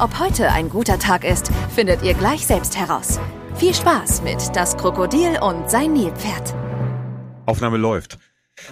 [0.00, 3.18] Ob heute ein guter Tag ist, findet ihr gleich selbst heraus.
[3.56, 6.54] Viel Spaß mit Das Krokodil und sein Nilpferd.
[7.46, 8.18] Aufnahme läuft.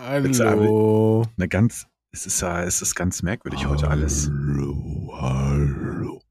[0.01, 1.27] Hallo.
[1.37, 4.29] Eine ganz, es ist ja, es ist ganz merkwürdig heute alles.
[4.31, 6.23] Hallo, hallo.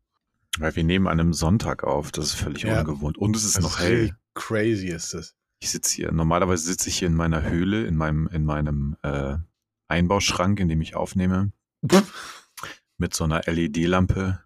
[0.59, 2.79] Weil wir nehmen an einem Sonntag auf, das ist völlig Ja.
[2.81, 3.17] ungewohnt.
[3.17, 4.15] Und es ist Das noch ist hell.
[4.33, 5.35] Crazy ist das.
[5.59, 9.37] Ich sitze hier, normalerweise sitze ich hier in meiner Höhle, in meinem, in meinem äh,
[9.87, 11.51] Einbauschrank, in dem ich aufnehme,
[12.97, 14.39] mit so einer LED-Lampe,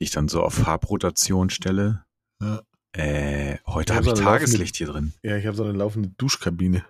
[0.00, 2.04] die ich dann so auf Farbrotation stelle.
[2.40, 2.62] Ja.
[2.92, 5.12] Äh, heute Ich habe hab ich so Tageslicht hier drin.
[5.22, 6.84] Ja, ich habe so eine laufende Duschkabine.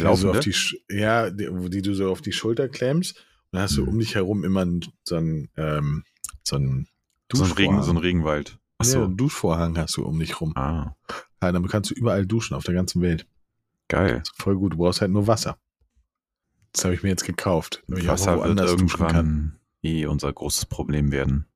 [0.00, 0.38] Laufende?
[0.38, 0.54] auf die,
[0.90, 3.16] ja, die, die du so auf die Schulter klemmst.
[3.16, 3.88] Und dann hast du Mhm.
[3.88, 4.66] um dich herum immer
[5.04, 6.04] so einen, ähm,
[6.44, 6.88] so einen
[7.32, 7.96] So ein, Regen, so ein.
[7.96, 8.58] Regenwald.
[8.78, 9.04] Ach Ja, so.
[9.04, 10.52] einen Duschvorhang hast du um dich rum.
[10.56, 10.94] Ah,
[11.42, 13.26] Ja, damit kannst du überall duschen auf der ganzen Welt.
[13.88, 14.22] geil.
[14.36, 14.74] Voll gut.
[14.74, 15.58] Du brauchst halt nur Wasser.
[16.72, 17.82] Das habe ich mir jetzt gekauft.
[17.86, 21.46] Wasser wird irgendwann eh unser großes Problem werden.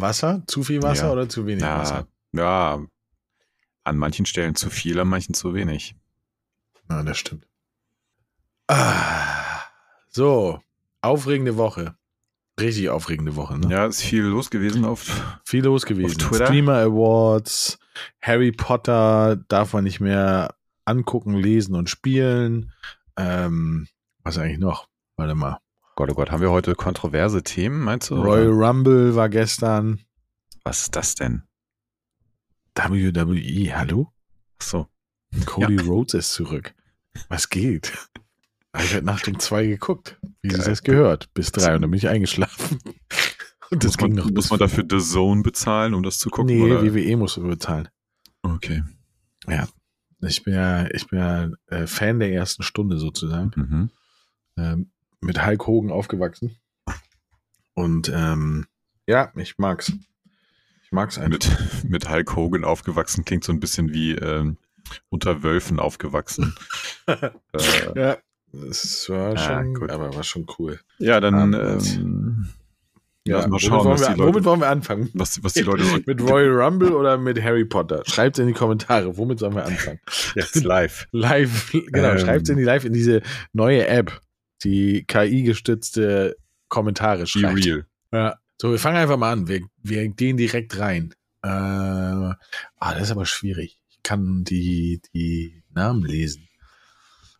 [0.00, 0.42] Wasser?
[0.46, 1.12] Zu viel Wasser Ja.
[1.12, 2.06] oder zu wenig Ja, Wasser?
[2.32, 2.80] ja,
[3.84, 5.94] an manchen Stellen zu viel, an manchen zu wenig.
[6.90, 7.46] Ja, das stimmt.
[8.66, 9.62] Ah,
[10.08, 10.60] so,
[11.00, 11.96] aufregende Woche.
[12.60, 13.68] Richtig aufregende Woche, ne?
[13.70, 15.06] Ja, ist viel los gewesen auf.
[15.44, 16.20] Viel los gewesen.
[16.20, 16.46] Auf Twitter?
[16.46, 17.78] Streamer Awards,
[18.20, 20.54] Harry Potter darf man nicht mehr
[20.84, 22.72] angucken, lesen und spielen.
[23.16, 23.86] Ähm,
[24.24, 24.88] was eigentlich noch?
[25.16, 25.60] Warte mal.
[25.98, 28.22] Gott, oh Gott, haben wir heute kontroverse Themen, meinst du?
[28.22, 29.98] Royal Rumble war gestern.
[30.62, 31.42] Was ist das denn?
[32.76, 34.12] WWE, hallo?
[34.60, 34.86] Ach so.
[35.44, 36.72] Cody Rhodes ist zurück.
[37.28, 37.92] Was geht?
[38.78, 40.62] Ich habe Nacht um zwei geguckt, wie Geil.
[40.64, 42.78] das gehört, bis drei und dann bin ich eingeschlafen.
[43.70, 46.30] Und das muss man, ging noch muss man dafür The Zone bezahlen, um das zu
[46.30, 46.46] gucken?
[46.46, 46.80] Nee, oder?
[46.84, 47.88] WWE musst du bezahlen.
[48.42, 48.84] Okay.
[50.20, 53.50] Ich bin ja, ich bin ja äh, Fan der ersten Stunde sozusagen.
[53.56, 53.90] Mhm.
[54.56, 56.56] Ähm, mit Hulk Hogan aufgewachsen.
[57.74, 58.66] Und ähm,
[59.06, 59.92] ja, ich mag's.
[60.84, 61.30] Ich mag's einfach.
[61.30, 64.56] Mit, mit Hulk Hogan aufgewachsen klingt so ein bisschen wie ähm,
[65.08, 66.54] unter Wölfen aufgewachsen.
[67.06, 67.30] äh,
[67.94, 68.16] Ja,
[68.52, 69.90] das war Ah, schon, gut.
[69.90, 70.80] aber war schon cool.
[70.98, 72.48] ja, dann Ah, ähm,
[73.24, 75.10] Ja, mal womit, schauen, wollen was wir, Leute, womit wollen wir anfangen?
[75.12, 78.02] was, was die Leute mit Royal Rumble oder mit Harry Potter?
[78.06, 80.00] Schreibt in die Kommentare, womit sollen wir anfangen?
[80.34, 81.06] jetzt live.
[81.12, 82.18] Live, genau, Ähm.
[82.18, 83.20] schreibt in die Live in diese
[83.52, 84.18] neue App,
[84.64, 86.36] die KI-gestützte
[86.68, 87.64] Kommentare Be schreibt.
[87.64, 87.86] real.
[88.12, 88.36] Ja.
[88.60, 89.48] So, wir fangen einfach mal an.
[89.48, 91.14] Wir, wir gehen direkt rein.
[91.42, 92.34] Äh, ah,
[92.80, 93.78] das ist aber schwierig.
[93.88, 96.48] Ich kann die, die Namen lesen.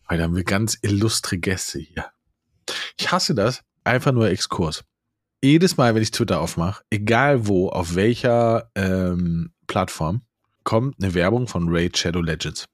[0.09, 2.06] Heute haben wir ganz illustre Gäste hier.
[2.99, 3.62] Ich hasse das.
[3.85, 4.85] Einfach nur Exkurs.
[5.43, 10.23] Jedes Mal, wenn ich Twitter aufmache, egal wo, auf welcher ähm, Plattform,
[10.65, 12.67] kommt eine Werbung von Raid Shadow Legends.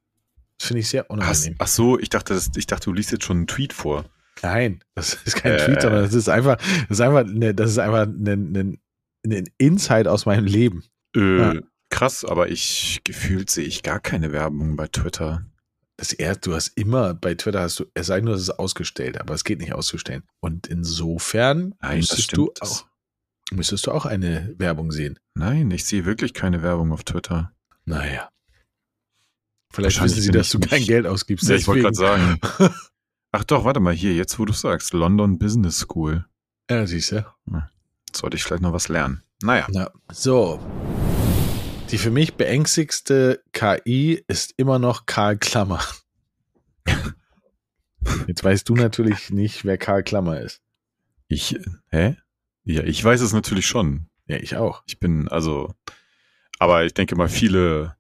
[0.59, 1.57] Das finde ich sehr Ach, unangenehm.
[1.59, 4.05] ach so, ich dachte, das, ich dachte, du liest jetzt schon einen Tweet vor.
[4.43, 5.65] Nein, das ist kein Äh.
[5.65, 8.79] Tweet, sondern das ist einfach, das ist einfach, eine, das ist einfach ein, ein,
[9.27, 10.85] ein Insight aus meinem Leben.
[11.17, 11.55] Äh, Ja.
[11.91, 15.47] Krass, aber ich gefühlt sehe ich gar keine Werbung bei Twitter.
[15.97, 19.21] Das erste, du hast immer bei Twitter hast du, es sei nur, es ist ausgestellt,
[19.21, 20.25] aber es geht nicht auszustellen.
[20.41, 22.87] Und insofern Nein, müsstest du auch,
[23.53, 25.21] müsstest du auch eine Werbung sehen.
[25.35, 27.53] Nein, ich sehe wirklich keine Werbung auf Twitter.
[27.85, 28.29] Naja.
[29.73, 31.49] Vielleicht wissen sie, dass du kein Geld ausgibst.
[31.49, 32.41] Ja, ich wollte gerade sagen.
[33.37, 36.25] Ach doch, warte mal hier, jetzt wo du sagst, London Business School.
[36.71, 37.27] ja, siehst du.
[38.15, 39.25] Sollte ich vielleicht noch was lernen.
[39.43, 39.91] Naja, Ja.
[40.13, 40.61] So.
[41.91, 45.83] Die für mich beängstigste KI ist immer noch Karl Klammer.
[48.29, 50.63] Jetzt weißt du natürlich nicht, wer Karl Klammer ist.
[51.27, 51.59] ich,
[51.91, 52.17] hä?
[52.63, 54.07] Ja, ich weiß es natürlich schon.
[54.29, 54.85] Ja, ich auch.
[54.87, 55.75] Ich bin, also,
[56.61, 57.97] aber ich denke mal, viele,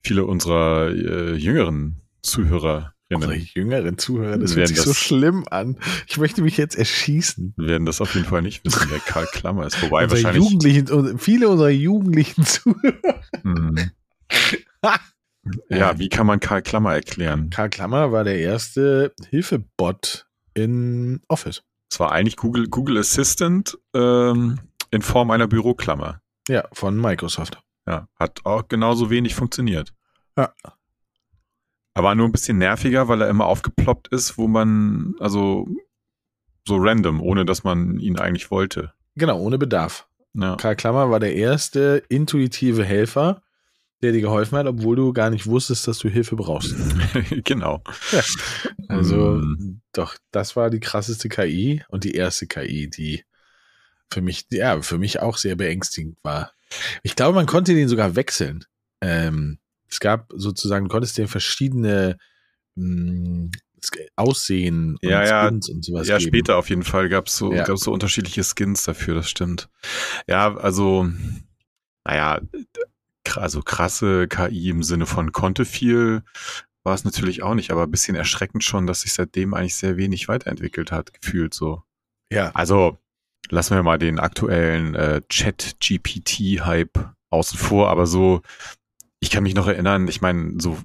[0.00, 2.00] viele unserer äh, jüngeren
[3.08, 5.78] Unsere Zuhörerinnen jüngeren Zuhörer, das hört sich so das- schlimm an.
[6.08, 7.54] Ich möchte mich jetzt erschießen.
[7.56, 9.80] werden das auf jeden Fall nicht wissen, wer Karl Klammer ist.
[9.82, 10.42] Wobei Unsere wahrscheinlich.
[10.50, 13.22] Jugendlichen, viele unserer jugendlichen Zuhörer.
[13.42, 13.90] Hm.
[15.68, 17.50] ja, wie kann man Karl Klammer erklären?
[17.50, 21.62] Karl Klammer war der erste Hilfebot in Office.
[21.90, 24.58] Es war eigentlich Google, Google Assistant ähm,
[24.90, 26.20] in Form einer Büroklammer.
[26.48, 27.60] Ja, von Microsoft.
[27.86, 29.92] Ja, hat auch genauso wenig funktioniert.
[30.36, 30.52] Ja.
[31.96, 35.66] Er war nur ein bisschen nerviger, weil er immer aufgeploppt ist, wo man, also
[36.66, 38.92] so random, ohne dass man ihn eigentlich wollte.
[39.14, 40.06] Genau, ohne Bedarf.
[40.34, 40.56] Ja.
[40.56, 43.40] Karl Klammer war der erste intuitive Helfer,
[44.02, 46.74] der dir geholfen hat, obwohl du gar nicht wusstest, dass du Hilfe brauchst.
[47.44, 47.82] genau.
[48.88, 49.80] Also, Mm.
[49.92, 53.24] doch, das war die krasseste KI und die erste KI, die
[54.12, 56.52] für mich, ja, für mich auch sehr beängstigend war.
[57.02, 58.64] Ich glaube, man konnte den sogar wechseln.
[59.00, 62.16] Ähm, es gab sozusagen, du konntest den verschiedene
[62.74, 63.50] mh,
[63.82, 65.46] Sk- Aussehen und Ja, ja.
[65.48, 66.28] Skins und sowas Ja, geben.
[66.28, 67.64] später auf jeden Fall gab es so, Ja.
[67.64, 69.68] gab's so unterschiedliche Skins dafür, das stimmt.
[70.26, 71.08] Ja, also,
[72.04, 72.40] naja,
[73.34, 76.22] also krasse KI im Sinne von konnte viel
[76.84, 79.96] war es natürlich auch nicht, aber ein bisschen erschreckend schon, dass sich seitdem eigentlich sehr
[79.96, 81.82] wenig weiterentwickelt hat, gefühlt so.
[82.32, 82.98] Ja, Also,
[83.50, 88.42] lassen wir mal den aktuellen äh, Chat-GPT-Hype außen vor, aber so,
[89.26, 90.78] ich kann mich noch erinnern, ich meine, so,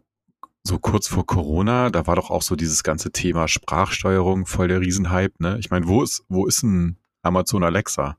[0.63, 4.81] so kurz vor Corona, da war doch auch so dieses ganze Thema Sprachsteuerung voll der
[4.81, 5.57] Riesenhype, ne?
[5.59, 8.17] Ich meine, wo ist, wo ist ein Amazon Alexa,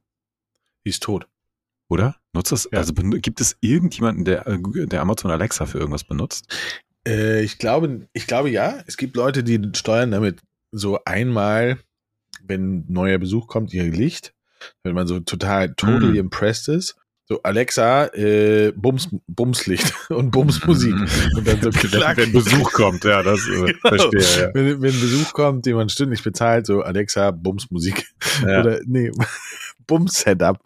[0.85, 1.27] die ist tot.
[1.89, 2.17] oder?
[2.33, 2.79] Nutzt das, Ja.
[2.79, 6.47] also gibt es irgendjemanden, der, äh, der Amazon Alexa für irgendwas benutzt?
[7.07, 8.83] Äh, ich glaube, ich glaube ja.
[8.87, 10.41] Es gibt Leute, die steuern damit
[10.71, 11.79] so einmal,
[12.45, 14.33] wenn neuer Besuch kommt, ihr Licht,
[14.85, 16.27] wenn man so total totally Mhm.
[16.27, 16.97] impressed ist.
[17.33, 20.93] So Alexa, äh, Bums, Bumslicht und Bumsmusik.
[21.35, 22.19] Und dann so klack.
[22.19, 23.89] wenn Besuch kommt, ja, das äh, Genau.
[24.11, 24.51] verstehe, ja.
[24.53, 28.05] Wenn, wenn Besuch kommt, den man stündlich bezahlt, so Alexa, Bumsmusik.
[28.43, 28.61] ja.
[28.61, 29.11] Oder nee,
[29.87, 30.59] Bums-Setup.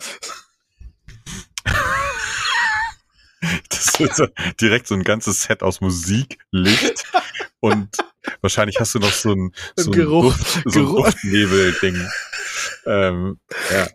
[3.69, 4.27] Das ist so,
[4.61, 7.05] direkt so ein ganzes Set aus Musik, Licht
[7.61, 7.91] und
[8.41, 11.05] wahrscheinlich hast du noch so ein, so ein, Geruch- Duft, so ein Geruch.
[11.11, 12.09] Duftnebel-Ding.
[12.87, 13.39] Ähm,
[13.73, 13.87] ja.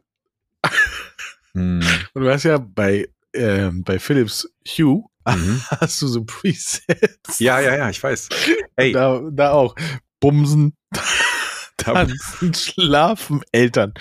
[1.54, 1.82] Hm.
[2.14, 5.62] Und du hast ja bei, ähm, bei Philips Hue Mhm.
[5.80, 7.40] hast du so Presets.
[7.40, 8.30] Ja, ja, ja, ich weiß.
[8.76, 9.76] Ey, Da, da auch.
[10.20, 11.02] Bumsen, da,
[11.78, 13.94] tanzen, schlafen, Eltern.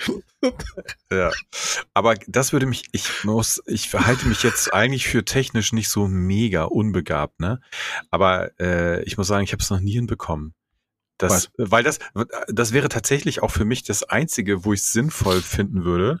[1.11, 1.31] ja.
[1.93, 6.07] Aber das würde mich, ich muss, ich verhalte mich jetzt eigentlich für technisch nicht so
[6.07, 7.59] mega unbegabt, ne?
[8.11, 10.53] Aber äh, ich muss sagen, ich habe es noch nie hinbekommen.
[11.17, 11.99] Das, weil das,
[12.47, 16.19] das wäre tatsächlich auch für mich das Einzige, wo ich es sinnvoll finden würde,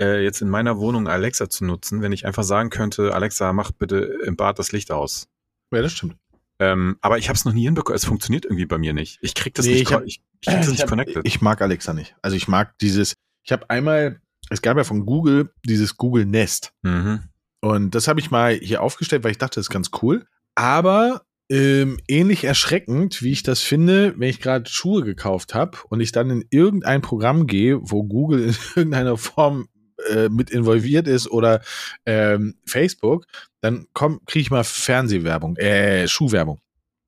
[0.00, 3.70] äh, jetzt in meiner Wohnung Alexa zu nutzen, wenn ich einfach sagen könnte, Alexa, mach
[3.72, 5.28] bitte im Bad das Licht aus.
[5.72, 6.16] Ja, das stimmt.
[6.60, 7.96] Ähm, aber ich habe es noch nie hinbekommen.
[7.96, 9.18] Es funktioniert irgendwie bei mir nicht.
[9.22, 11.20] Ich krieg das Nee, nicht, ich hab- ich, ich krieg das Ich nicht hab- connected.
[11.24, 12.16] Ich mag Alexa nicht.
[12.22, 13.14] Also ich mag dieses,
[13.44, 16.72] ich habe einmal, es gab ja von Google dieses Google Nest.
[16.82, 17.20] mhm.
[17.60, 20.24] Und das habe ich mal hier aufgestellt, weil ich dachte, das ist ganz cool.
[20.54, 26.00] Aber ähm, ähnlich erschreckend, wie ich das finde, wenn ich gerade Schuhe gekauft habe und
[26.00, 29.66] ich dann in irgendein Programm gehe, wo Google in irgendeiner Form
[30.10, 31.60] äh, mit involviert ist oder
[32.06, 33.26] ähm, Facebook,
[33.60, 36.60] dann kriege ich mal Fernsehwerbung, äh, Schuhwerbung.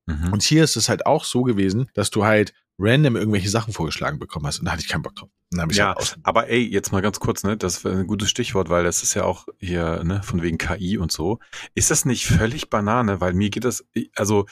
[0.07, 0.33] Mhm.
[0.33, 4.19] Und hier ist es halt auch so gewesen, dass du halt random irgendwelche Sachen vorgeschlagen
[4.19, 4.59] bekommen hast.
[4.59, 5.29] Und da hatte ich keinen Bock drauf.
[5.71, 8.85] Ja, halt aber ey, jetzt mal ganz kurz, ne, das wäre ein gutes Stichwort, weil
[8.85, 11.39] das ist ja auch hier, ne, von wegen KI und so.
[11.75, 13.21] Ist das nicht völlig Banane?
[13.21, 13.85] Weil mir geht das,
[14.15, 14.47] also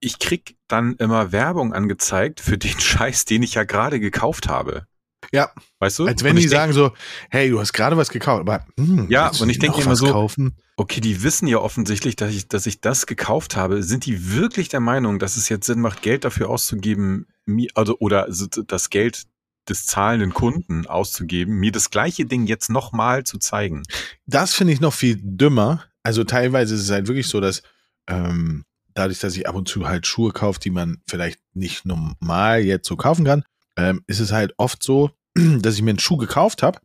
[0.00, 4.86] ich krieg dann immer Werbung angezeigt für den Scheiß, den ich ja gerade gekauft habe.
[5.30, 5.50] Ja.
[5.78, 6.06] Weißt du?
[6.06, 6.92] Als wenn die sagen so,
[7.30, 9.96] hey, du hast gerade was gekauft, aber hm, Ja, und ich nicht denk noch immer
[9.96, 10.56] so, kaufen?
[10.76, 13.82] Okay, die wissen ja offensichtlich, dass ich, dass ich das gekauft habe.
[13.82, 17.26] Sind die wirklich der Meinung, dass es jetzt Sinn macht, Geld dafür auszugeben,
[17.74, 18.28] also oder
[18.66, 19.24] das Geld
[19.68, 23.84] des zahlenden Kunden auszugeben, mir das gleiche Ding jetzt nochmal zu zeigen?
[24.26, 25.84] Das finde ich noch viel dümmer.
[26.02, 27.62] Also teilweise ist es halt wirklich so, dass
[28.08, 28.64] ähm,
[28.94, 32.88] dadurch, dass ich ab und zu halt Schuhe kaufe, die man vielleicht nicht normal jetzt
[32.88, 33.44] so kaufen kann,
[33.76, 36.78] ähm, ist es halt oft so, dass ich mir einen Schuh gekauft habe,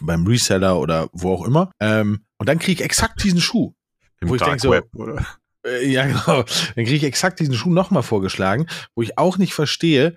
[0.00, 3.72] beim Reseller oder wo auch immer, ähm, und dann kriege ich exakt diesen Schuh.
[4.20, 5.26] Im Wo ich denk so, oder?
[5.66, 6.42] Äh, ja, genau.
[6.44, 10.16] Dann kriege ich exakt diesen Schuh nochmal vorgeschlagen, wo ich auch nicht verstehe,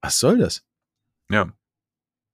[0.00, 0.62] was soll das?
[1.30, 1.52] Ja.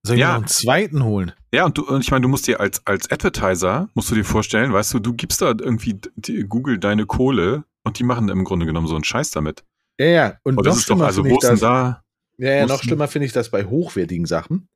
[0.06, 0.26] Soll ich Ja.
[0.28, 1.32] mir noch einen zweiten holen?
[1.52, 4.24] Ja, und, du, und ich meine, du musst dir als, als Advertiser, musst du dir
[4.24, 5.98] vorstellen, weißt du, du gibst da irgendwie
[6.46, 9.64] Google deine Kohle und die machen im Grunde genommen so einen Scheiß damit.
[9.98, 10.38] Ja, ja.
[10.42, 12.03] Und, Und das ist doch, also wo ist denn da?
[12.38, 14.68] Ja, ja, noch schlimmer finde ich das bei hochwertigen Sachen.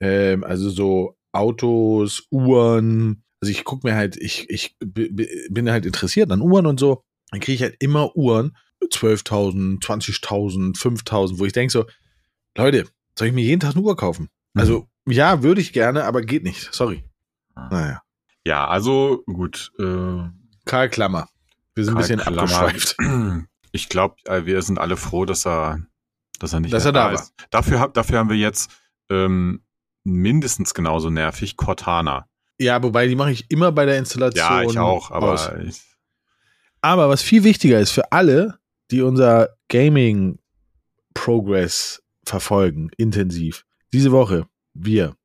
[0.00, 3.24] Ähm, also so Autos, Uhren.
[3.40, 7.02] Also ich gucke mir halt, ich, ich bin halt interessiert an Uhren und so.
[7.30, 11.86] Dann kriege ich halt immer Uhren, 12.000, 20.000, 5.000, wo ich denke so,
[12.56, 12.86] Leute,
[13.18, 14.28] soll ich mir jeden Tag eine Uhr kaufen?
[14.54, 16.72] Also ja, würde ich gerne, aber geht nicht.
[16.72, 17.02] Sorry.
[17.54, 17.68] Ah.
[17.70, 18.02] Naja.
[18.44, 19.72] Ja, also gut.
[19.78, 20.28] Äh,
[20.64, 21.28] Karl Klammer.
[21.74, 22.42] Wir sind ein bisschen Klammer.
[22.42, 22.96] abgeschweift.
[23.72, 25.78] Ich glaube, wir sind alle froh, dass er,
[26.42, 27.32] dass er nicht Dass er da ist.
[27.50, 28.70] Dafür, dafür haben wir jetzt
[29.10, 29.62] ähm,
[30.04, 32.26] mindestens genauso nervig Cortana.
[32.58, 34.44] Ja, wobei die mache ich immer bei der Installation.
[34.44, 35.80] Ja, ich auch, aber ich,
[36.80, 38.58] Aber was viel wichtiger ist für alle,
[38.90, 40.38] die unser Gaming
[41.14, 43.64] Progress verfolgen, intensiv.
[43.92, 45.16] Diese Woche, wir,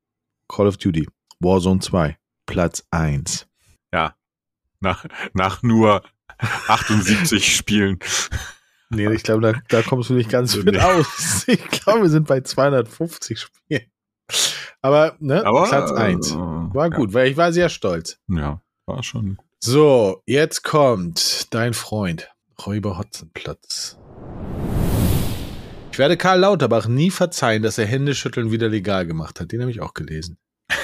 [0.47, 1.07] Call of Duty,
[1.39, 2.17] Warzone 2.
[2.45, 3.47] Platz 1.
[3.93, 4.15] Ja.
[4.79, 6.03] Nach, nach nur
[6.38, 8.00] 78 Spielen.
[8.89, 10.79] Nee, ich glaube, da, da kommst du nicht ganz mit nee.
[10.79, 11.46] aus.
[11.48, 13.91] Ich glaube, wir sind bei 250 Spielen.
[14.82, 16.32] Aber, ne, Aber Platz 1.
[16.32, 18.20] äh, War gut, weil ich war sehr stolz.
[18.27, 19.38] Ja, ja, war schon.
[19.60, 22.29] So, jetzt kommt dein Freund,
[22.65, 23.98] Räuber Hotzenplatz.
[25.91, 29.51] Ich werde Karl Lauterbach nie verzeihen, dass er Händeschütteln wieder legal gemacht hat.
[29.51, 30.38] Den habe ich auch gelesen.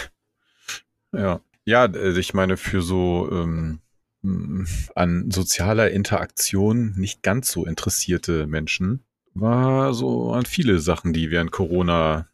[1.16, 1.42] Ja.
[1.66, 3.83] Ja, ich meine, für so ähm,
[4.24, 9.04] an sozialer Interaktion nicht ganz so interessierte Menschen
[9.34, 12.28] war so an viele Sachen, die während Corona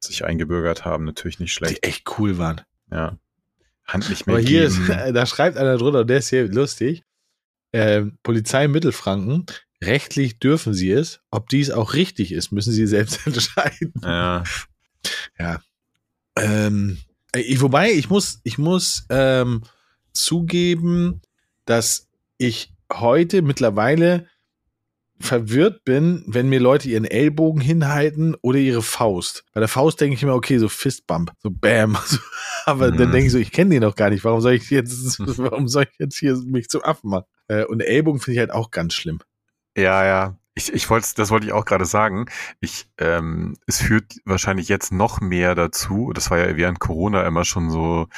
[0.00, 1.86] sich eingebürgert haben, natürlich nicht Die schlecht.
[1.86, 2.62] echt cool waren.
[2.90, 3.18] Ja.
[3.86, 5.14] Hand nicht mehr Aber hier ist, geben.
[5.14, 7.02] da schreibt einer drunter, der ist hier lustig.
[7.72, 9.46] Ähm, Polizei Mittelfranken,
[9.82, 11.20] rechtlich dürfen sie es.
[11.30, 13.92] Ob dies auch richtig ist, müssen sie selbst entscheiden.
[14.02, 14.42] ja.
[16.36, 16.98] Ähm,
[17.32, 19.62] äh, wobei, ich muss, ich muss ähm,
[20.12, 21.20] zugeben,
[21.66, 22.08] dass
[22.38, 24.26] ich heute mittlerweile
[25.18, 29.44] verwirrt bin, wenn mir Leute ihren Ellbogen hinhalten oder ihre Faust.
[29.54, 31.96] Bei der Faust denke ich immer, okay, so Fistbump, so Bam.
[32.66, 33.12] Aber dann Mhm.
[33.12, 34.24] denke ich so, ich kenne den noch gar nicht.
[34.24, 37.24] Warum soll ich jetzt, warum soll ich jetzt hier mich zum Affen machen?
[37.48, 39.20] Äh, Und Ellbogen finde ich halt auch ganz schlimm.
[39.76, 40.38] Ja, ja.
[40.54, 42.26] Ich, ich wollte, das wollte ich auch gerade sagen.
[42.60, 46.12] Ich, ähm, es führt wahrscheinlich jetzt noch mehr dazu.
[46.14, 48.08] Das war ja während Corona immer schon so,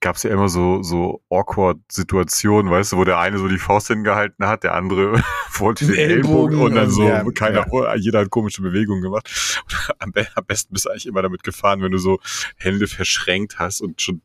[0.00, 3.58] gab es ja immer so so awkward Situationen, weißt du, wo der eine so die
[3.58, 5.22] Faust hingehalten hat, der andere
[5.58, 9.28] wollte den Den Ellbogen, Ellbogen und dann so ja, keiner, jeder hat komische Bewegungen gemacht.
[9.98, 12.20] Am, am besten bist du eigentlich immer damit gefahren, wenn du so
[12.56, 14.22] Hände verschränkt hast und schon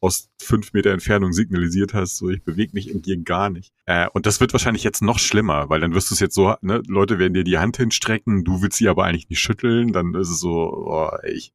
[0.00, 3.72] aus fünf Meter Entfernung signalisiert hast, so ich bewege mich in dir gar nicht.
[3.86, 6.54] Äh, und das wird wahrscheinlich jetzt noch schlimmer, weil dann wirst du es jetzt so,
[6.62, 10.14] ne, Leute werden dir die Hand hinstrecken, du willst sie aber eigentlich nicht schütteln, dann
[10.14, 11.52] ist es so, oh, ich,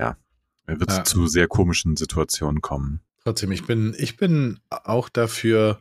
[0.00, 0.16] ja,
[0.66, 1.04] dann wird es Ja.
[1.04, 3.00] zu sehr komischen Situationen kommen.
[3.24, 5.80] Trotzdem, ich bin, ich bin auch dafür.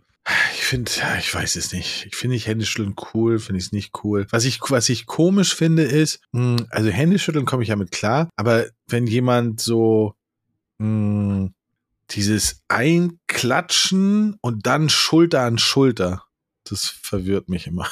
[0.55, 0.89] Ich finde,
[1.19, 2.07] ich weiß es nicht.
[2.07, 4.25] Ich finde ich Händeschütteln cool, finde ich es nicht cool.
[4.31, 8.65] Was ich, was ich komisch finde, ist, mh, also Händeschütteln komme ich damit klar, aber
[8.87, 10.15] wenn jemand so
[10.79, 11.49] mh,
[12.11, 16.23] dieses Einklatschen und dann Schulter an Schulter,
[16.63, 17.87] das verwirrt mich immer.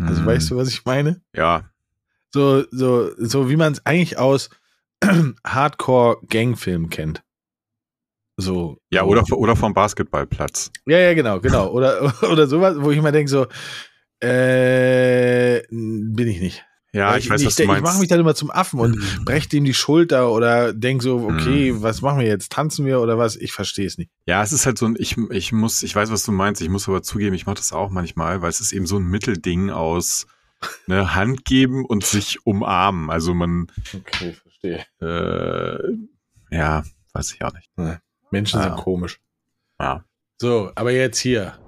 [0.00, 0.26] Also Mhm.
[0.26, 1.20] weißt du, was ich meine?
[1.34, 1.68] Ja,
[2.34, 4.48] So, so, so wie man es eigentlich aus
[5.46, 7.22] Hardcore-Gangfilmen kennt.
[8.38, 8.78] So.
[8.90, 10.70] ja, oder, oder vom Basketballplatz.
[10.86, 11.68] Ja, ja, genau, genau.
[11.70, 13.46] Oder, oder sowas, wo ich immer denke, so,
[14.26, 16.64] äh, bin ich nicht.
[16.94, 17.84] Ja, Weil ich, weiß, ich, was du ich meinst.
[17.84, 21.72] mache mich dann immer zum Affen und brech dem die Schulter oder denk so, okay,
[21.72, 21.82] Mhm.
[21.82, 22.52] was machen wir jetzt?
[22.52, 23.36] Tanzen wir oder was?
[23.36, 24.10] Ich verstehe es nicht.
[24.26, 26.68] Ja, es ist halt so ein, ich, ich muss, ich weiß, was du meinst, ich
[26.68, 29.70] muss aber zugeben, ich mache das auch manchmal, weil es ist eben so ein Mittelding
[29.70, 30.26] aus
[30.86, 33.08] ne, Hand geben und sich umarmen.
[33.08, 34.84] Also man, Okay, verstehe.
[36.50, 37.70] äh, ja, weiß ich auch nicht.
[38.30, 38.64] Menschen Ja.
[38.64, 39.20] sind komisch.
[39.80, 40.04] Ja.
[40.40, 41.58] So, aber jetzt hier.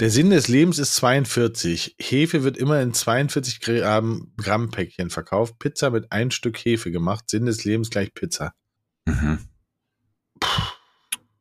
[0.00, 1.96] Der Sinn des Lebens ist 42.
[2.00, 5.58] Hefe wird immer in 42 Gramm, Päckchen verkauft.
[5.58, 7.28] Pizza mit ein Stück Hefe gemacht.
[7.28, 8.54] Sinn des Lebens gleich Pizza.
[9.04, 9.40] Mhm.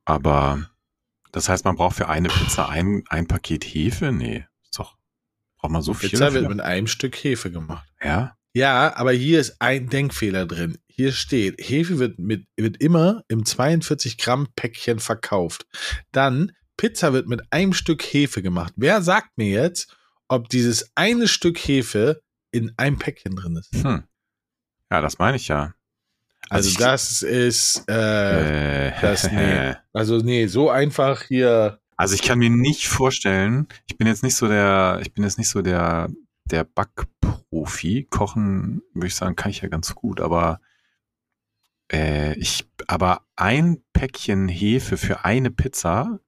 [0.03, 0.69] Aber
[1.31, 4.11] das heißt, man braucht für eine Pizza ein, ein Paket Hefe?
[4.11, 4.97] Nee, ist doch,
[5.57, 6.09] braucht man so viel?
[6.09, 7.87] Pizza wird mit einem Stück Hefe gemacht.
[8.03, 8.35] Ja?
[8.53, 10.77] Ja, aber hier ist ein Denkfehler drin.
[10.87, 15.65] Hier steht, Hefe wird, mit, wird immer im 42 Gramm Päckchen verkauft.
[16.11, 18.73] Dann, Pizza wird mit einem Stück Hefe gemacht.
[18.75, 19.95] Wer sagt mir jetzt,
[20.27, 23.71] ob dieses eine Stück Hefe in einem Päckchen drin ist?
[23.83, 24.03] Hm.
[24.91, 25.73] Ja, das meine ich ja.
[26.49, 29.75] Also ich- das ist, äh, Äh, das- nee.
[29.93, 31.79] also nee, so einfach hier.
[31.97, 35.37] Also ich kann mir nicht vorstellen, ich bin jetzt nicht so der, ich bin jetzt
[35.37, 36.09] nicht so der,
[36.45, 36.63] der
[37.49, 38.07] Backprofi.
[38.09, 40.59] Kochen, würde ich sagen, kann ich ja ganz gut, aber
[41.91, 46.19] äh, ich, aber ein Päckchen Hefe für eine Pizza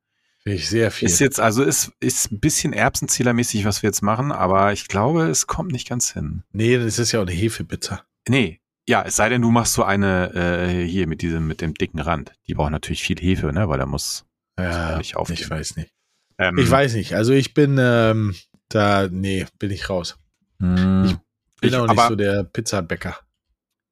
[0.44, 1.08] Finde ich sehr viel.
[1.08, 5.28] ist jetzt, also ist, ist ein bisschen Erbsenzählermäßig, was wir jetzt machen, aber ich glaube,
[5.28, 6.44] es kommt nicht ganz hin.
[6.51, 8.04] nee, das ist ja auch eine Hefepizza.
[8.28, 8.60] Nee,
[8.90, 12.00] ja, es sei denn, du machst so eine äh, hier mit diesem, mit dem dicken
[12.00, 12.34] Rand.
[12.48, 14.25] Die braucht natürlich viel Hefe, ne, weil da muss.
[14.58, 15.38] Ja, nicht aufgehen.
[15.40, 15.94] ich weiß nicht.
[16.40, 17.13] Ähm, Ich weiß nicht.
[17.13, 18.36] Also ich bin ähm,
[18.70, 20.18] da, nee, bin ich raus.
[20.62, 21.18] Mh, Ich
[21.62, 23.18] Bin ich- auch nicht aber- so der Pizzabäcker.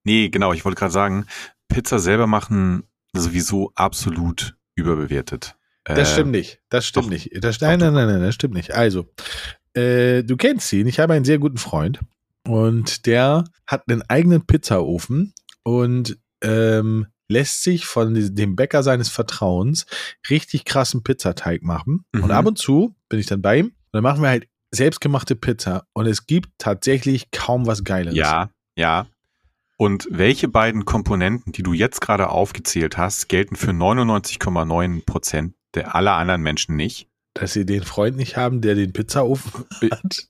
[0.04, 1.26] Nee, genau, ich wollte gerade sagen,
[1.68, 2.84] Pizza selber machen
[3.14, 5.56] sowieso absolut überbewertet.
[5.84, 6.62] Das Äh, stimmt nicht.
[6.70, 7.10] Das stimmt doch.
[7.12, 7.32] nicht.
[7.44, 8.74] Das, nein, nein, nein, nein, das stimmt nicht.
[8.74, 9.08] Also,
[9.74, 10.88] äh, du kennst ihn.
[10.88, 12.00] Ich habe einen sehr guten Freund
[12.48, 15.34] und der hat einen eigenen Pizzaofen
[15.64, 19.86] und ähm, lässt sich von dem Bäcker seines Vertrauens
[20.30, 22.06] richtig krassen Pizzateig machen.
[22.14, 22.24] Mhm.
[22.24, 25.36] Und ab und zu bin ich dann bei ihm und dann machen wir halt selbstgemachte
[25.36, 28.18] Pizza und es gibt tatsächlich kaum was Geileres.
[28.18, 29.08] Ja, ja.
[29.78, 35.96] Und welche beiden Komponenten, die du jetzt gerade aufgezählt hast, gelten für 99,9 Prozent der
[35.96, 37.08] aller anderen Menschen nicht?
[37.34, 40.28] Dass sie den Freund nicht haben, der den Pizzaofen hat.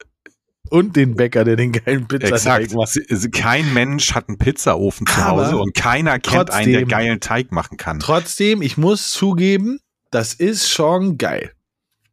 [0.70, 2.96] Und den Bäcker, der den geilen Pizzateig macht.
[3.32, 7.20] Kein Mensch hat einen Pizzaofen zu Aber Hause und keiner kennt einen, der trotzdem- geilen
[7.20, 8.00] Teig machen kann.
[8.00, 9.80] Trotzdem, ich muss zugeben,
[10.12, 11.54] das ist schon geil.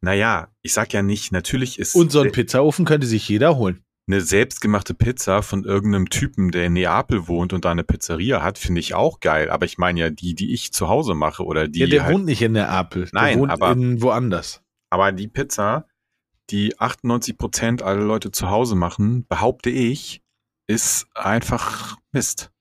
[0.01, 3.57] Naja, ich sag ja nicht, natürlich ist Und so einen äh, Pizzaofen könnte sich jeder
[3.57, 3.81] holen.
[4.07, 8.57] eine selbstgemachte Pizza von irgendeinem Typen, der in Neapel wohnt und da eine Pizzeria hat,
[8.57, 9.49] finde ich auch geil.
[9.49, 12.13] Aber ich meine ja die, die ich zu Hause mache oder die ja, der halt,
[12.15, 13.07] wohnt nicht in der Apel.
[13.11, 14.61] Nein, der wohnt aber- in woanders.
[14.89, 15.87] aber die Pizza,
[16.49, 20.21] die 98 Prozent aller Leute zu Hause machen, behaupte ich,
[20.67, 22.51] ist einfach Mist.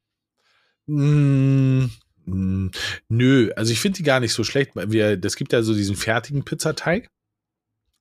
[0.87, 1.87] Mm,
[2.27, 2.71] mm,
[3.09, 4.73] nö, also ich finde die gar nicht so schlecht.
[4.75, 7.09] Wir, das gibt ja so diesen fertigen Pizzateig.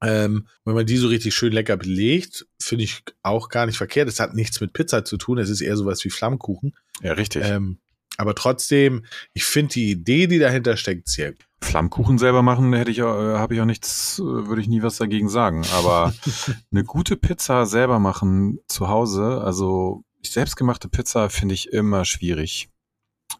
[0.05, 4.07] Ähm, wenn man die so richtig schön lecker belegt, finde ich auch gar nicht verkehrt.
[4.07, 6.75] Es hat nichts mit Pizza zu tun, es ist eher sowas wie Flammkuchen.
[7.01, 7.43] Ja, richtig.
[7.45, 7.79] Ähm,
[8.17, 11.45] aber trotzdem, ich finde die Idee, die dahinter steckt, sehr gut.
[11.61, 14.83] Flammkuchen selber machen, hätte ich, auch- äh, habe ich auch nichts, äh, würde ich nie
[14.83, 15.65] was dagegen sagen.
[15.73, 16.13] Aber
[16.71, 22.69] eine gute Pizza selber machen zu Hause, also selbstgemachte Pizza finde ich immer schwierig.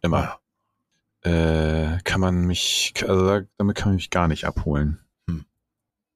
[0.02, 0.40] Immer.
[1.22, 5.00] Äh, kann man mich, also da- damit kann man mich gar nicht abholen.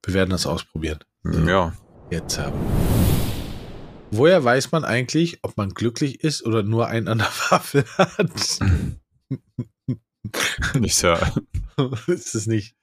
[0.04, 1.00] Wir werden das ausprobieren.
[1.46, 1.74] Ja.
[2.10, 2.58] Jetzt haben.
[4.12, 8.32] Woher weiß man eigentlich, ob man glücklich ist oder nur einen an der Waffel hat?
[10.82, 11.18] Ist ja,
[12.08, 12.76] ist es nicht?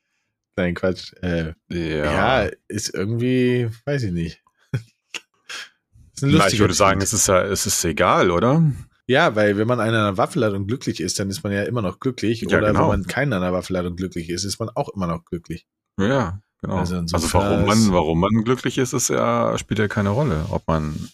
[0.57, 1.13] Nein, Quatsch.
[1.21, 2.45] Äh, ja.
[2.45, 2.51] ja.
[2.67, 4.43] ist irgendwie, weiß ich nicht.
[4.73, 8.73] ist ein Na, ich würde sagen, es ist ja, es ist egal, oder?
[9.07, 11.53] Ja, weil wenn man einen an der Waffel hat und glücklich ist, dann ist man
[11.53, 12.41] ja immer noch glücklich.
[12.41, 12.81] Ja, Oder genau.
[12.81, 15.27] wenn man keinen an der Waffel hat und glücklich ist, ist man auch immer noch
[15.27, 15.67] glücklich.
[16.01, 16.79] Ja, genau.
[16.79, 20.47] Also Also, warum man, warum man glücklich ist, ist ja, spielt ja keine Rolle.
[20.51, 21.09] Ob man,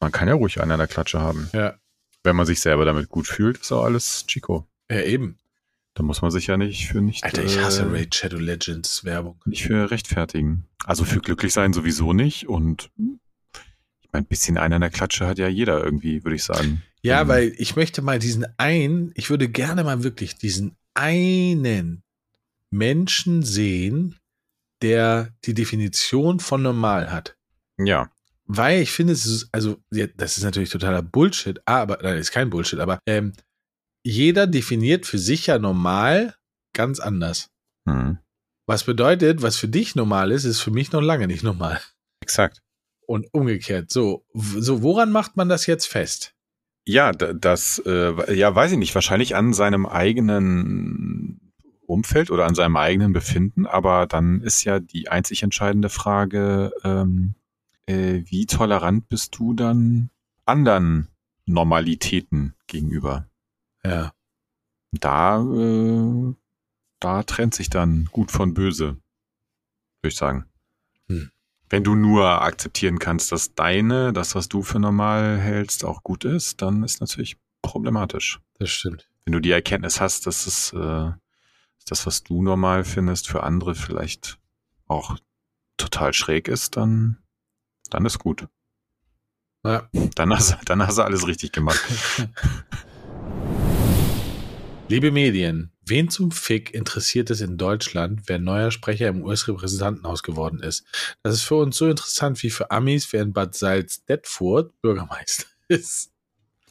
[0.00, 1.48] man kann ja ruhig einen an der Klatsche haben.
[1.52, 1.74] Ja.
[2.22, 4.66] Wenn man sich selber damit gut fühlt, ist auch alles Chico.
[4.90, 5.38] Ja, eben.
[5.94, 9.04] Da muss man sich ja nicht für nicht, Alter, ich hasse äh, Raid Shadow Legends
[9.04, 9.40] Werbung.
[9.44, 10.64] nicht für rechtfertigen.
[10.86, 12.90] Also für glücklich sein sowieso nicht und
[14.00, 16.82] ich meine, ein bisschen einen an der Klatsche hat ja jeder irgendwie, würde ich sagen.
[17.02, 22.02] Ja, Ähm, weil ich möchte mal diesen einen, ich würde gerne mal wirklich diesen einen
[22.70, 24.16] Menschen sehen,
[24.82, 27.36] der die Definition von normal hat.
[27.78, 28.10] Ja,
[28.46, 32.50] Weil ich finde, es ist, also, das ist natürlich totaler Bullshit, aber, nein, ist kein
[32.50, 33.32] Bullshit, aber ähm,
[34.04, 36.34] jeder definiert für sich ja normal
[36.74, 37.48] ganz anders.
[37.88, 38.18] hm.
[38.66, 41.80] Was bedeutet, was für dich normal ist, ist für mich noch lange nicht normal.
[42.22, 42.60] exakt.
[43.06, 43.90] Und umgekehrt.
[43.90, 46.34] So, so woran macht man das jetzt fest?
[46.86, 51.41] Ja, da- das, äh, ja, weiß ich nicht, wahrscheinlich an seinem eigenen
[51.92, 57.34] Umfeld oder an seinem eigenen Befinden, aber dann ist ja die einzig entscheidende Frage, ähm,
[57.86, 60.10] äh, wie tolerant bist du dann
[60.44, 61.08] anderen
[61.46, 63.26] Normalitäten gegenüber?
[63.84, 64.12] Ja.
[64.92, 66.34] Da, äh,
[67.00, 68.96] da trennt sich dann gut von böse,
[70.00, 70.46] würde ich sagen.
[71.08, 71.30] Hm.
[71.70, 76.24] Wenn du nur akzeptieren kannst, dass deine, das, was du für normal hältst, auch gut
[76.24, 78.40] ist, dann ist natürlich problematisch.
[78.58, 79.08] Das stimmt.
[79.24, 81.12] Wenn du die Erkenntnis hast, dass es äh,
[81.90, 84.38] das, was du normal findest, für andere vielleicht
[84.86, 85.16] auch
[85.76, 87.18] total schräg ist, dann,
[87.90, 88.46] dann ist gut.
[89.64, 89.88] Ja.
[90.14, 91.80] Dann hast, dann hast du alles richtig gemacht.
[94.88, 100.60] Liebe Medien, wen zum Fick interessiert es in Deutschland, wer neuer Sprecher im US-Repräsentantenhaus geworden
[100.60, 100.84] ist?
[101.22, 106.12] Das ist für uns so interessant wie für Amis, wer in Bad Salzdetfurt Bürgermeister ist.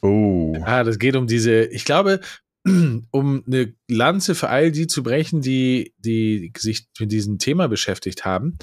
[0.02, 0.56] Oh.
[0.64, 2.20] Ah, das geht um diese, ich glaube,
[3.10, 8.24] um eine Lanze für all die zu brechen, die, die sich mit diesem Thema beschäftigt
[8.24, 8.58] haben.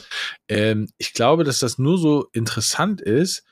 [0.48, 3.44] Ähm, ich glaube, dass das nur so interessant ist,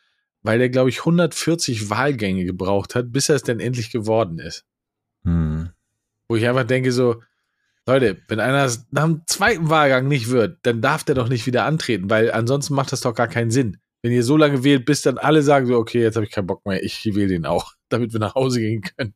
[0.41, 4.63] weil er, glaube ich, 140 Wahlgänge gebraucht hat, bis er es denn endlich geworden ist.
[5.23, 5.69] Hm.
[6.29, 7.21] Wo ich einfach denke so,
[7.85, 11.65] Leute, wenn einer nach dem zweiten Wahlgang nicht wird, dann darf der doch nicht wieder
[11.65, 13.77] antreten, weil ansonsten macht das doch gar keinen Sinn.
[14.01, 16.47] Wenn ihr so lange wählt, bis dann alle sagen so, okay, jetzt habe ich keinen
[16.47, 19.13] Bock mehr, ich wähle den auch, damit wir nach Hause gehen können.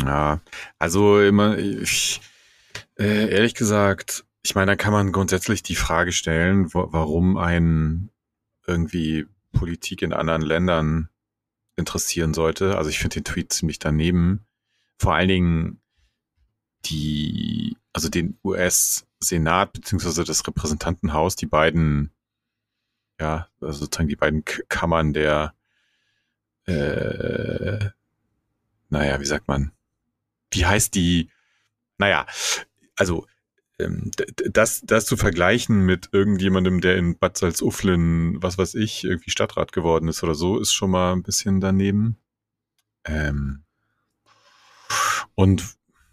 [0.00, 0.40] Ja,
[0.78, 2.20] also immer, ich,
[2.98, 8.10] äh, ehrlich gesagt, ich meine, da kann man grundsätzlich die Frage stellen, wo, warum ein
[8.66, 11.08] irgendwie Politik in anderen Ländern
[11.76, 12.76] interessieren sollte.
[12.76, 14.46] Also ich finde den Tweet ziemlich daneben.
[14.98, 15.80] Vor allen Dingen
[16.84, 22.10] die, also den US-Senat beziehungsweise das Repräsentantenhaus, die beiden,
[23.20, 25.54] ja, also sozusagen die beiden Kammern der,
[26.66, 27.90] äh,
[28.88, 29.72] naja, wie sagt man,
[30.52, 31.30] wie heißt die,
[31.98, 32.26] naja,
[32.96, 33.26] also
[33.78, 34.10] ähm,
[34.50, 39.72] das, das zu vergleichen mit irgendjemandem, der in Bad Salzuflen, was weiß ich, irgendwie Stadtrat
[39.72, 42.18] geworden ist oder so, ist schon mal ein bisschen daneben.
[43.04, 43.64] Ähm,
[45.34, 45.64] und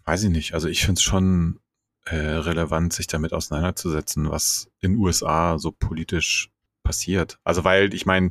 [0.04, 1.60] weiß ich nicht, also ich finde es schon
[2.06, 6.50] äh, relevant, sich damit auseinanderzusetzen, was in USA so politisch
[6.82, 7.38] passiert.
[7.44, 8.30] Also weil, ich meine,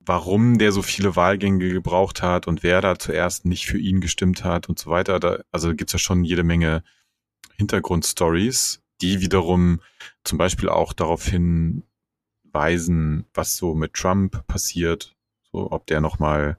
[0.00, 4.44] warum der so viele Wahlgänge gebraucht hat und wer da zuerst nicht für ihn gestimmt
[4.44, 6.82] hat und so weiter, da, also gibt's ja schon jede Menge
[7.56, 9.80] Hintergrundstories, die wiederum
[10.24, 15.14] zum Beispiel auch darauf hinweisen, was so mit Trump passiert,
[15.52, 16.58] so ob der nochmal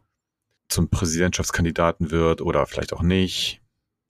[0.69, 3.61] zum Präsidentschaftskandidaten wird oder vielleicht auch nicht.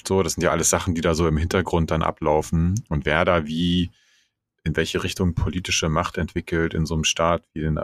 [0.05, 3.23] So, das sind ja alles Sachen, die da so im Hintergrund dann ablaufen und wer
[3.23, 3.91] da wie
[4.63, 7.79] in welche Richtung politische Macht entwickelt in so einem Staat wie in,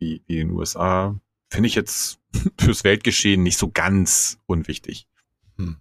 [0.00, 1.18] wie, wie in den USA,
[1.50, 2.18] finde ich jetzt
[2.58, 5.06] fürs Weltgeschehen nicht so ganz unwichtig.
[5.56, 5.76] Hm.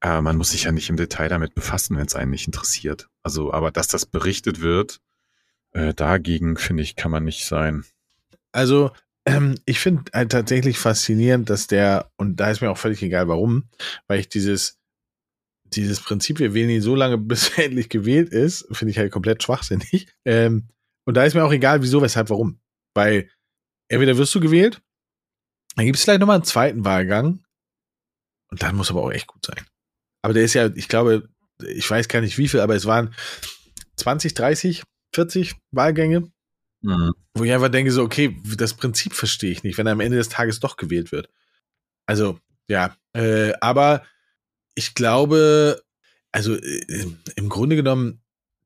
[0.00, 3.08] Äh, man muss sich ja nicht im Detail damit befassen, wenn es einen nicht interessiert.
[3.22, 5.00] Also, aber dass das berichtet wird,
[5.72, 7.84] äh, dagegen finde ich, kann man nicht sein.
[8.52, 8.92] Also,
[9.26, 13.28] ähm, ich finde halt tatsächlich faszinierend, dass der, und da ist mir auch völlig egal
[13.28, 13.64] warum,
[14.06, 14.78] weil ich dieses,
[15.64, 19.12] dieses Prinzip, wir wählen ihn so lange, bis er endlich gewählt ist, finde ich halt
[19.12, 20.06] komplett schwachsinnig.
[20.24, 20.68] Ähm,
[21.04, 22.58] und da ist mir auch egal, wieso, weshalb, warum.
[22.94, 23.28] Weil
[23.88, 24.80] entweder wirst du gewählt,
[25.76, 27.44] dann gibt es vielleicht nochmal einen zweiten Wahlgang
[28.50, 29.64] und dann muss aber auch echt gut sein.
[30.22, 31.28] Aber der ist ja, ich glaube,
[31.60, 33.14] ich weiß gar nicht wie viel, aber es waren
[33.96, 34.82] 20, 30,
[35.14, 36.30] 40 Wahlgänge,
[36.82, 37.12] mhm.
[37.34, 40.18] wo ich einfach denke, so, okay, das Prinzip verstehe ich nicht, wenn er am Ende
[40.18, 41.28] des Tages doch gewählt wird.
[42.06, 44.04] Also, ja, äh, aber
[44.74, 45.82] ich glaube,
[46.32, 48.22] also äh, im Grunde genommen,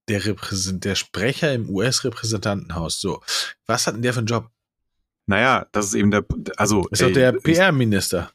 [0.08, 3.22] der, Repräsent, der Sprecher im US-Repräsentantenhaus, so,
[3.66, 4.50] was hat denn der für einen Job?
[5.30, 6.24] Naja, das ist eben der,
[6.56, 6.88] also.
[6.88, 8.32] Ist doch der PR-Minister.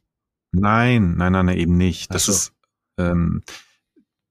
[0.54, 2.14] Nein, nein, nein, nein, eben nicht.
[2.14, 2.32] Das so.
[2.32, 2.54] ist,
[2.98, 3.44] ähm,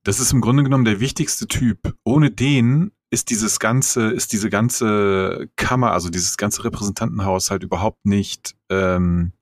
[0.03, 1.95] das ist im Grunde genommen der wichtigste Typ.
[2.05, 8.07] Ohne den ist dieses ganze, ist diese ganze Kammer, also dieses ganze Repräsentantenhaus halt überhaupt
[8.07, 9.33] nicht ähm,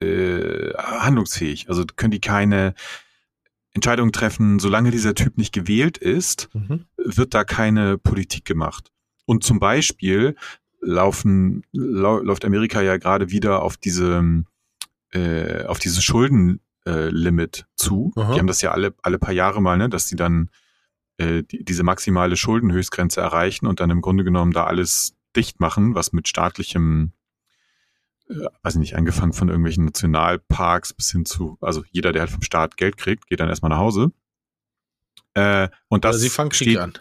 [0.00, 1.68] äh, handlungsfähig.
[1.68, 2.74] Also können die keine
[3.74, 6.86] Entscheidungen treffen, solange dieser Typ nicht gewählt ist, mhm.
[6.96, 8.90] wird da keine Politik gemacht.
[9.24, 10.34] Und zum Beispiel
[10.84, 14.44] laufen, lau läuft Amerika ja gerade wieder auf diese,
[15.12, 18.12] äh, auf diese Schuldenlimit äh, zu.
[18.16, 18.34] Aha.
[18.34, 20.50] Die haben das ja alle, alle paar Jahre mal, ne, dass die dann
[21.18, 25.94] äh, die, diese maximale Schuldenhöchstgrenze erreichen und dann im Grunde genommen da alles dicht machen,
[25.94, 27.12] was mit staatlichem
[28.28, 32.42] äh, weiß nicht, angefangen von irgendwelchen Nationalparks bis hin zu, also jeder, der halt vom
[32.42, 34.12] Staat Geld kriegt, geht dann erstmal nach Hause.
[35.34, 36.94] Äh, und das Oder sie fangen Krieg an.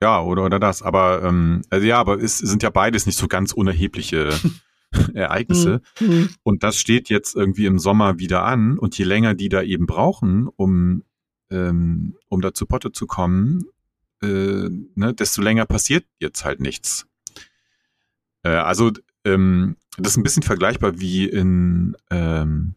[0.00, 0.82] Ja, oder, oder das.
[0.82, 4.30] Aber ähm, also ja, aber es sind ja beides nicht so ganz unerhebliche
[5.14, 5.82] Ereignisse.
[6.00, 6.30] Mhm.
[6.42, 8.78] und das steht jetzt irgendwie im Sommer wieder an.
[8.78, 11.02] Und je länger die da eben brauchen, um,
[11.50, 13.64] ähm, um da zu Potte zu kommen,
[14.22, 17.06] äh, ne, desto länger passiert jetzt halt nichts.
[18.42, 18.92] Äh, also
[19.24, 22.74] ähm, das ist ein bisschen vergleichbar wie in, ähm,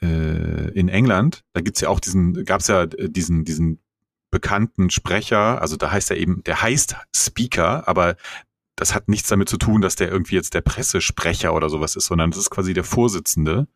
[0.00, 1.44] äh, in England.
[1.52, 3.80] Da gibt's ja auch diesen, gab's ja diesen, diesen
[4.30, 8.16] bekannten Sprecher, also da heißt er eben, der heißt Speaker, aber
[8.76, 12.06] das hat nichts damit zu tun, dass der irgendwie jetzt der Pressesprecher oder sowas ist,
[12.06, 13.66] sondern das ist quasi der Vorsitzende.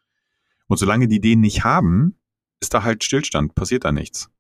[0.69, 2.17] Und solange die den nicht haben,
[2.61, 4.31] ist da halt Stillstand, passiert da nichts.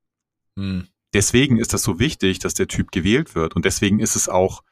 [0.57, 0.87] Hm.
[1.13, 3.55] Deswegen ist das so wichtig, dass der Typ gewählt wird.
[3.55, 4.63] Und deswegen ist es auch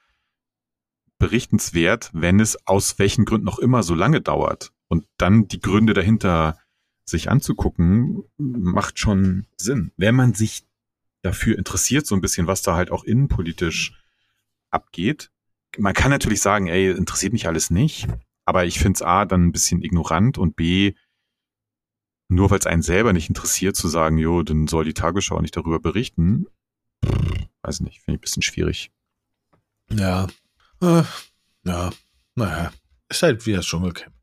[1.19, 4.73] berichtenswert, wenn es aus welchen Gründen noch immer so lange dauert.
[4.89, 6.59] Und dann die Gründe dahinter
[7.05, 9.93] sich anzugucken, macht schon Sinn.
[9.97, 10.65] Wenn man sich
[11.23, 13.93] dafür interessiert, so ein bisschen, was da halt auch innenpolitisch
[14.71, 15.31] abgeht.
[15.79, 18.09] Man kann natürlich sagen, ey, interessiert mich alles nicht,
[18.45, 20.95] aber ich finde es A, dann ein bisschen ignorant und B,
[22.29, 25.57] nur weil es einen selber nicht interessiert, zu sagen, jo, dann soll die Tagesschau nicht
[25.57, 26.47] darüber berichten,
[27.63, 28.91] weiß nicht, finde ich ein bisschen schwierig.
[29.91, 30.29] Ja,
[30.81, 31.03] äh,
[31.65, 31.91] ja,
[32.37, 32.73] naja,
[33.09, 34.15] ist halt wie das Dschungelcamp.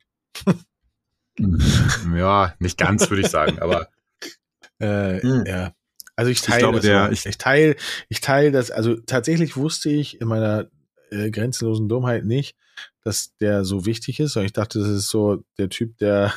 [2.16, 3.90] ja, nicht ganz, würde ich sagen, aber
[4.80, 5.44] äh, hm.
[5.46, 5.74] ja.
[6.18, 7.76] Also ich teile ich glaube, der, ich, ich teile,
[8.10, 10.68] ich teile das, also tatsächlich wusste ich in meiner
[11.12, 12.58] äh, grenzenlosen Dummheit nicht,
[13.04, 14.36] dass der so wichtig ist.
[14.36, 16.34] Und ich dachte, das ist so der Typ, der,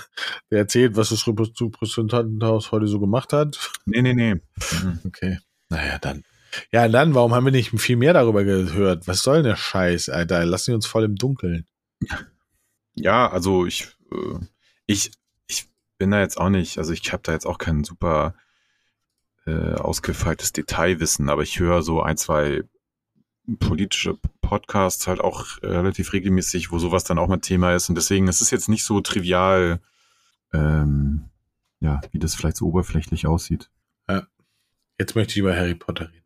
[0.50, 3.58] der erzählt, was das Repräsentantenhaus heute so gemacht hat.
[3.86, 4.34] Nee, nee, nee.
[4.34, 5.00] Mhm.
[5.06, 5.38] Okay.
[5.70, 6.24] Naja, dann.
[6.72, 9.08] Ja, dann, warum haben wir nicht viel mehr darüber gehört?
[9.08, 10.44] Was soll denn der Scheiß, Alter?
[10.44, 11.64] Lassen wir uns voll im Dunkeln.
[12.96, 14.44] Ja, also ich, äh,
[14.86, 15.12] ich,
[15.46, 18.34] ich bin da jetzt auch nicht, also ich habe da jetzt auch keinen super
[19.46, 22.64] äh, ausgefeiltes Detailwissen, aber ich höre so ein, zwei
[23.58, 27.88] politische Podcasts halt auch relativ regelmäßig, wo sowas dann auch mal Thema ist.
[27.88, 29.80] Und deswegen ist es jetzt nicht so trivial,
[30.52, 31.24] ähm,
[31.80, 33.70] ja, wie das vielleicht so oberflächlich aussieht.
[34.08, 34.26] Ja.
[34.98, 36.20] Jetzt möchte ich über Harry Potter reden.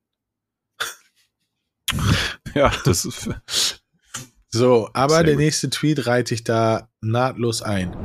[2.54, 3.80] ja, das ist.
[4.48, 5.42] so, aber der gut.
[5.42, 7.96] nächste Tweet reiht sich da nahtlos ein.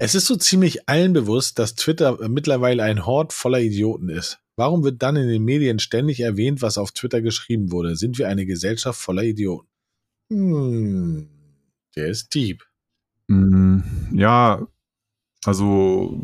[0.00, 4.38] Es ist so ziemlich allen bewusst, dass Twitter mittlerweile ein Hort voller Idioten ist.
[4.56, 7.96] Warum wird dann in den Medien ständig erwähnt, was auf Twitter geschrieben wurde?
[7.96, 9.68] Sind wir eine Gesellschaft voller Idioten?
[10.30, 11.28] Hm,
[11.96, 12.64] der ist deep.
[13.28, 13.80] Mm,
[14.12, 14.66] Ja,
[15.44, 16.22] also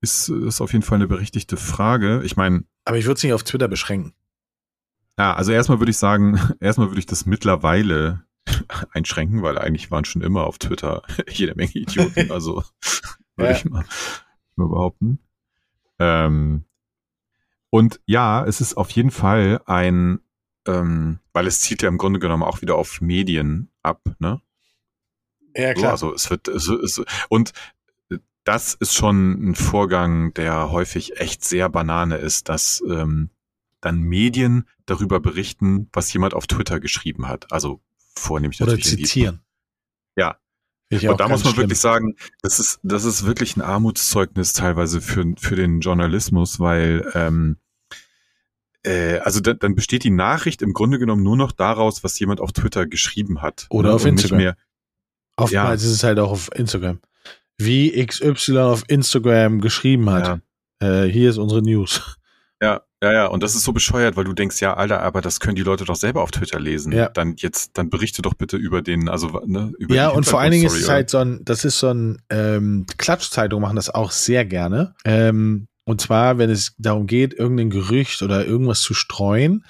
[0.00, 2.22] ist, ist auf jeden Fall eine berechtigte Frage.
[2.24, 4.12] Ich meine, Aber ich würde es nicht auf Twitter beschränken.
[5.18, 8.23] ja, also erstmal würde ich sagen, erstmal würde ich das mittlerweile
[8.92, 12.30] einschränken, weil eigentlich waren schon immer auf Twitter jede Menge Idioten.
[12.30, 12.62] Also
[13.36, 13.56] würde Ja.
[13.56, 13.84] ich mal,
[14.56, 15.18] behaupten.
[15.98, 16.64] Ähm,
[17.70, 20.20] und ja, es ist auf jeden Fall ein,
[20.66, 24.40] ähm, weil es zieht ja im Grunde genommen auch wieder auf Medien ab, ne?
[25.56, 27.52] Ja, So, also es wird es, es, und
[28.44, 33.30] das ist schon ein Vorgang, der häufig echt sehr Banane ist, dass ähm,
[33.80, 37.52] dann Medien darüber berichten, was jemand auf Twitter geschrieben hat.
[37.52, 37.80] Also
[38.16, 39.40] vornehmlich Oder zitieren.
[40.16, 41.10] Ja.
[41.10, 41.64] Und da muss man schlimm.
[41.64, 47.10] wirklich sagen, das ist, das ist wirklich ein Armutszeugnis teilweise für, für den Journalismus, weil
[47.14, 47.56] ähm,
[48.84, 52.40] äh, also da, dann besteht die Nachricht im Grunde genommen nur noch daraus, was jemand
[52.40, 53.66] auf Twitter geschrieben hat.
[53.70, 53.94] Oder ne?
[53.94, 54.38] auf Und nicht Instagram.
[54.38, 54.56] Mehr,
[55.36, 57.00] Oftmals ist es halt auch auf Instagram.
[57.58, 60.40] Wie XY auf Instagram geschrieben hat.
[60.80, 62.18] Äh, hier ist unsere News.
[62.62, 63.26] Ja, ja, ja.
[63.26, 65.84] Und das ist so bescheuert, weil du denkst, ja, Alter, aber das können die Leute
[65.84, 66.92] doch selber auf Twitter lesen.
[66.92, 67.10] Ja.
[67.10, 70.52] Dann jetzt, dann berichte doch bitte über den, also ne, über Ja, und vor allen
[70.52, 74.10] Dingen ist es halt so ein, das ist so ein, ähm, Klatschzeitungen machen das auch
[74.10, 74.94] sehr gerne.
[75.04, 79.64] Ähm, und zwar, wenn es darum geht, irgendein Gerücht oder irgendwas zu streuen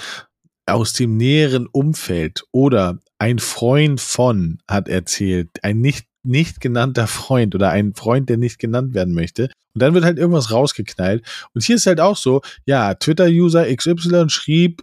[0.66, 7.54] aus dem näheren Umfeld oder ein Freund von hat erzählt, ein nicht, nicht genannter Freund
[7.54, 9.50] oder ein Freund, der nicht genannt werden möchte.
[9.74, 11.24] Und dann wird halt irgendwas rausgeknallt.
[11.52, 14.82] Und hier ist halt auch so, ja, Twitter-User XY schrieb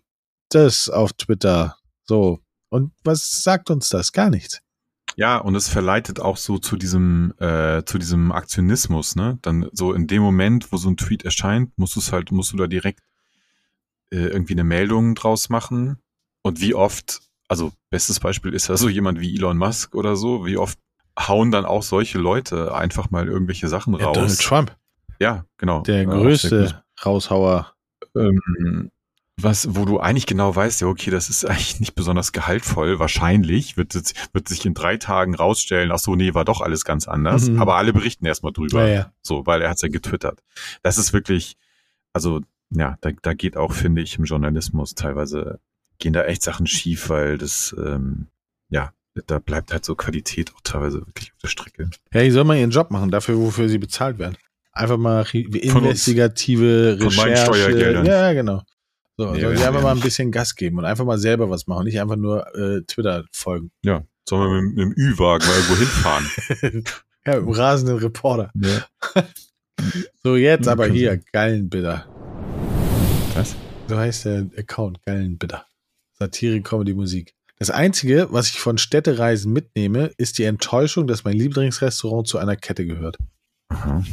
[0.50, 1.78] das auf Twitter.
[2.04, 2.40] So.
[2.70, 4.12] Und was sagt uns das?
[4.12, 4.62] Gar nichts.
[5.18, 9.38] Ja, und es verleitet auch so zu diesem, äh, zu diesem Aktionismus, ne?
[9.42, 12.54] Dann so in dem Moment, wo so ein Tweet erscheint, musst du es halt, musst
[12.54, 13.02] du da direkt
[14.12, 15.98] äh, irgendwie eine Meldung draus machen.
[16.44, 20.46] Und wie oft, also bestes Beispiel ist ja so jemand wie Elon Musk oder so,
[20.46, 20.80] wie oft
[21.20, 24.16] hauen dann auch solche Leute einfach mal irgendwelche Sachen Ja, raus.
[24.16, 24.78] Donald Trump,
[25.20, 25.82] Ja, genau.
[25.82, 27.74] der größte Raushauer.
[28.14, 28.24] gut.
[28.24, 28.92] Ähm,
[29.38, 33.00] was, wo du eigentlich genau weißt, ja, okay, das ist eigentlich nicht besonders gehaltvoll.
[33.00, 36.86] Wahrscheinlich wird, es, wird sich in drei Tagen rausstellen, ach so, nee, war doch alles
[36.86, 37.50] ganz anders.
[37.50, 37.60] Mhm.
[37.62, 38.88] Aber alle berichten erstmal drüber.
[38.88, 39.14] Ja, ja.
[39.22, 40.44] So, weil er hat's ja getwittert.
[40.84, 41.58] Das ist wirklich,
[42.14, 45.60] also, ja, da, da geht auch, finde ich, im Journalismus teilweise
[45.98, 48.28] gehen da echt Sachen schief, weil das, ähm,
[48.70, 48.92] ja,
[49.28, 51.90] da bleibt halt so Qualität auch teilweise wirklich auf der Strecke.
[52.14, 54.38] Ja, die sollen mal ihren Job machen, dafür, wofür sie bezahlt werden.
[54.74, 56.08] Einfach mal ri- Von uns.
[56.08, 57.54] investigative Von meinen Recherche.
[57.54, 58.06] Steuergeldern.
[58.06, 58.64] Ja, genau.
[59.18, 61.68] So, Nee, sollen sie einfach mal ein bisschen Gas geben und einfach mal selber was
[61.68, 63.72] machen, nicht einfach nur äh, Twitter folgen.
[63.84, 66.84] Ja, sollen wir mit, mit dem Ü-Wagen mal irgendwo hinfahren?
[67.26, 68.52] Ja, im rasenden Reporter.
[68.56, 68.86] ja.
[70.24, 71.20] So, jetzt aber hier.
[71.34, 72.06] Gallenbitter.
[73.36, 73.56] Was?
[73.88, 75.66] So heißt der Account, Gallenbitter.
[76.14, 77.34] Satire, Comedy, Musik.
[77.62, 82.56] Das Einzige, was ich von Städtereisen mitnehme, ist die Enttäuschung, dass mein Lieblingsrestaurant zu einer
[82.56, 83.20] Kette gehört.
[83.70, 84.04] Aha.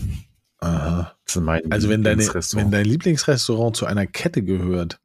[0.58, 1.16] Aha.
[1.37, 5.00] Mein Also wenn, deine, wenn dein Lieblingsrestaurant zu einer Kette gehört,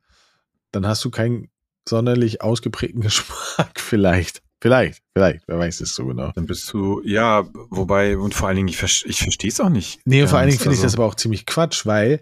[0.74, 1.48] dann hast du keinen
[1.88, 4.44] sonderlich ausgeprägten Geschmack vielleicht.
[4.62, 6.34] Vielleicht, vielleicht, wer weiß es so genau.
[6.34, 10.02] Dann bist du, ja, wobei, und vor allen Dingen, ich, ich verstehe es auch nicht.
[10.04, 12.20] Nee, und vor allen Dingen Ganz, finde ich das also- aber auch ziemlich Quatsch, weil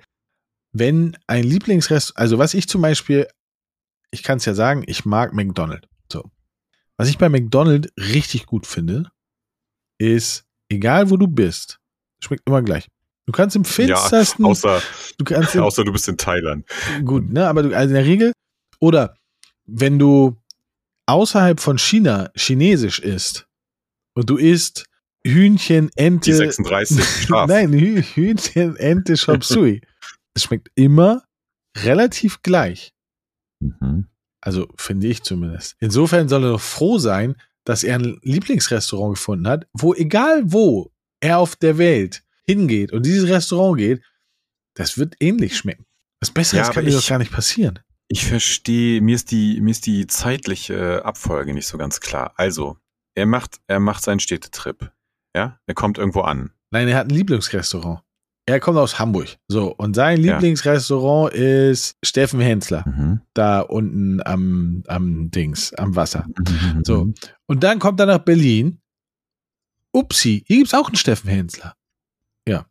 [0.72, 3.28] wenn ein Lieblingsrestaurant, also was ich zum Beispiel,
[4.12, 5.88] ich kann es ja sagen, ich mag McDonald's.
[7.02, 9.12] Was ich bei McDonald's richtig gut finde,
[9.98, 11.80] ist, egal wo du bist,
[12.24, 12.88] schmeckt immer gleich.
[13.26, 14.82] Du kannst im finstersten, Außer,
[15.18, 16.66] du kannst im, außer du bist in Thailand.
[17.06, 18.34] gut, ne, aber du, also in der Regel,
[18.80, 19.16] oder
[19.66, 20.38] wenn du
[21.08, 23.48] außerhalb von China chinesisch isst
[24.16, 24.86] und du isst
[25.26, 27.48] Hühnchen, Die Ente, 36 scharf.
[27.48, 29.82] Nein, Hü Hühnchen, Ente, Chop Suey.
[30.34, 31.24] Es schmeckt immer
[31.78, 32.92] relativ gleich.
[33.60, 34.08] Mhm.
[34.42, 35.76] Also finde ich zumindest.
[35.80, 40.92] Insofern soll er doch froh sein, dass er ein Lieblingsrestaurant gefunden hat, wo egal wo
[41.20, 44.02] er auf der Welt hingeht und dieses Restaurant geht,
[44.74, 45.86] das wird ähnlich schmecken.
[46.20, 47.80] Was Besseres Ja, kann dir doch gar nicht passieren.
[48.08, 52.34] Ich verstehe, mir ist die, mir ist die zeitliche Abfolge nicht so ganz klar.
[52.36, 52.78] Also,
[53.16, 54.92] er macht, er macht seinen Städtetrip.
[55.36, 56.52] Ja, er kommt irgendwo an.
[56.72, 58.02] Nein, er hat ein Lieblingsrestaurant.
[58.52, 59.38] Er kommt aus Hamburg.
[59.48, 60.34] So, und sein Ja.
[60.34, 63.22] Lieblingsrestaurant ist Steffen Hensler, Mhm.
[63.34, 66.26] da unten am, am Dings, am Wasser.
[66.38, 66.82] Mhm.
[66.84, 67.14] So.
[67.48, 68.80] Und dann kommt er nach Berlin.
[69.94, 71.76] Upsi, hier gibt's auch einen Steffen Hensler.
[72.48, 72.66] Ja,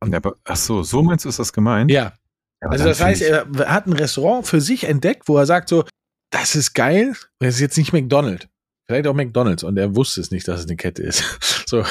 [0.00, 1.90] aber, ach so, so meinst du, ist das gemeint?
[1.90, 2.12] Ja.
[2.60, 5.84] Ja, Also das heißt, er hat ein Restaurant für sich entdeckt, wo er sagt so,
[6.30, 8.46] das ist geil, das ist jetzt nicht McDonald's.
[8.86, 11.22] Vielleicht auch McDonalds und er wusste es nicht, dass es eine Kette ist.
[11.72, 11.84] So.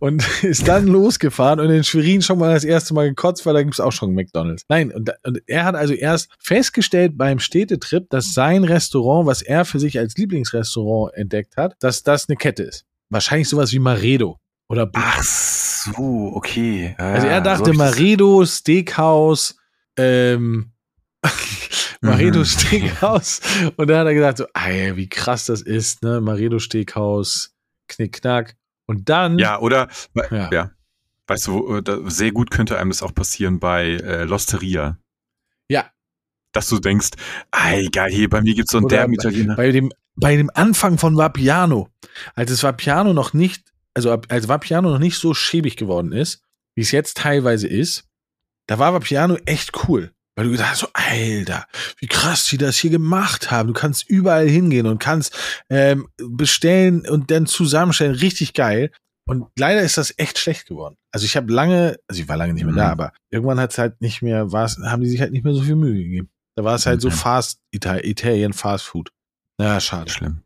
[0.00, 3.62] Und ist dann losgefahren und in Schwerin schon mal das erste Mal gekotzt, weil da
[3.62, 4.64] gibt es auch schon McDonalds.
[4.68, 9.64] Nein, und, und er hat also erst festgestellt beim Städtetrip, dass sein Restaurant, was er
[9.64, 12.86] für sich als Lieblingsrestaurant entdeckt hat, dass das eine Kette ist.
[13.08, 16.96] Wahrscheinlich sowas wie Maredo oder Bl- Ach so, okay.
[16.98, 19.54] Ja, Also er so dachte das- Maredo Steakhouse,
[19.96, 20.72] ähm,
[22.00, 22.44] Maredo Mhm.
[22.44, 23.40] Steakhouse.
[23.76, 26.20] Und da hat er gesagt, so, ey, wie krass das ist, ne?
[26.20, 27.54] Maredo Steakhouse,
[27.88, 28.56] Knickknack.
[28.86, 29.88] Und dann, Ja, oder,
[30.30, 30.50] Ja.
[30.50, 30.70] ja.
[31.26, 34.98] Weißt du, äh, sehr gut könnte einem das auch passieren bei äh, Losteria.
[35.68, 35.90] Ja.
[36.52, 37.10] Dass du denkst,
[37.52, 39.54] ey, geil, hier bei mir gibt's so einen derben Italiener.
[39.54, 41.88] bei dem, bei dem Anfang von Vapiano,
[42.34, 46.42] als es Vapiano noch nicht, also als Vapiano noch nicht so schäbig geworden ist,
[46.74, 48.08] wie es jetzt teilweise ist,
[48.66, 50.12] da war Vapiano echt cool.
[50.40, 51.66] Weil du gedacht hast, so, Alter,
[51.98, 53.66] wie krass die das hier gemacht haben.
[53.66, 55.36] Du kannst überall hingehen und kannst
[55.68, 58.14] ähm, bestellen und dann zusammenstellen.
[58.14, 58.90] Richtig geil.
[59.28, 60.96] Und leider ist das echt schlecht geworden.
[61.12, 62.78] Also ich habe lange, also ich war lange nicht mehr Mhm.
[62.78, 65.52] da, aber irgendwann hat es halt nicht mehr, war's, haben die sich halt nicht mehr
[65.52, 66.30] so viel Mühe gegeben.
[66.56, 67.18] Da war es halt so Okay.
[67.18, 69.10] Fast, Ita Italien Fast Food.
[69.60, 70.10] Ja, schade.
[70.10, 70.40] Schlimm.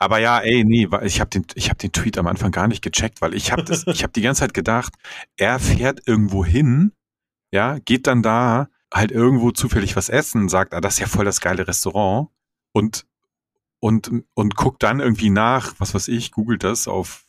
[0.00, 2.82] Aber ja, ey, nee, ich habe den, ich hab den Tweet am Anfang gar nicht
[2.82, 4.94] gecheckt, weil ich habe ich habe die ganze Zeit gedacht,
[5.36, 6.90] er fährt irgendwo hin,
[7.54, 11.24] ja, geht dann da halt irgendwo zufällig was essen, sagt, ah, das ist ja voll
[11.24, 12.28] das geile Restaurant
[12.72, 13.04] und
[13.80, 17.24] und und guckt dann irgendwie nach, was weiß ich, googelt das auf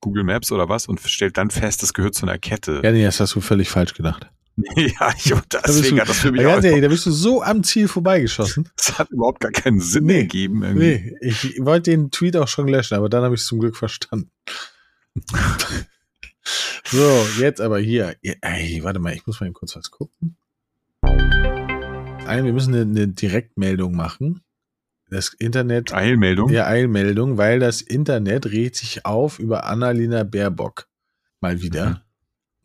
[0.00, 2.80] Google Maps oder was und stellt dann fest, das gehört zu einer Kette.
[2.84, 4.30] Ja, nee, das hast du völlig falsch gedacht.
[4.74, 7.04] Ja, ich, und Da deswegen du- hat das für mich auch, ganz ehrlich, da bist
[7.04, 8.70] du so am Ziel vorbeigeschossen.
[8.76, 10.20] das hat überhaupt gar keinen Sinn Nee.
[10.20, 10.62] ergeben.
[10.62, 10.86] Irgendwie.
[10.86, 13.76] Nee, ich wollte den Tweet auch schon löschen, aber dann habe ich es zum Glück
[13.76, 14.30] verstanden.
[16.84, 18.16] so, jetzt aber hier.
[18.22, 20.36] Ey, warte mal, ich muss mal eben kurz was gucken.
[22.26, 24.42] Ein, wir müssen eine, eine Direktmeldung machen.
[25.08, 26.50] Das Internet, Eilmeldung.
[26.50, 30.88] ja, Eilmeldung, weil das Internet regt sich auf über Annalena Baerbock.
[31.40, 32.02] Mal wieder.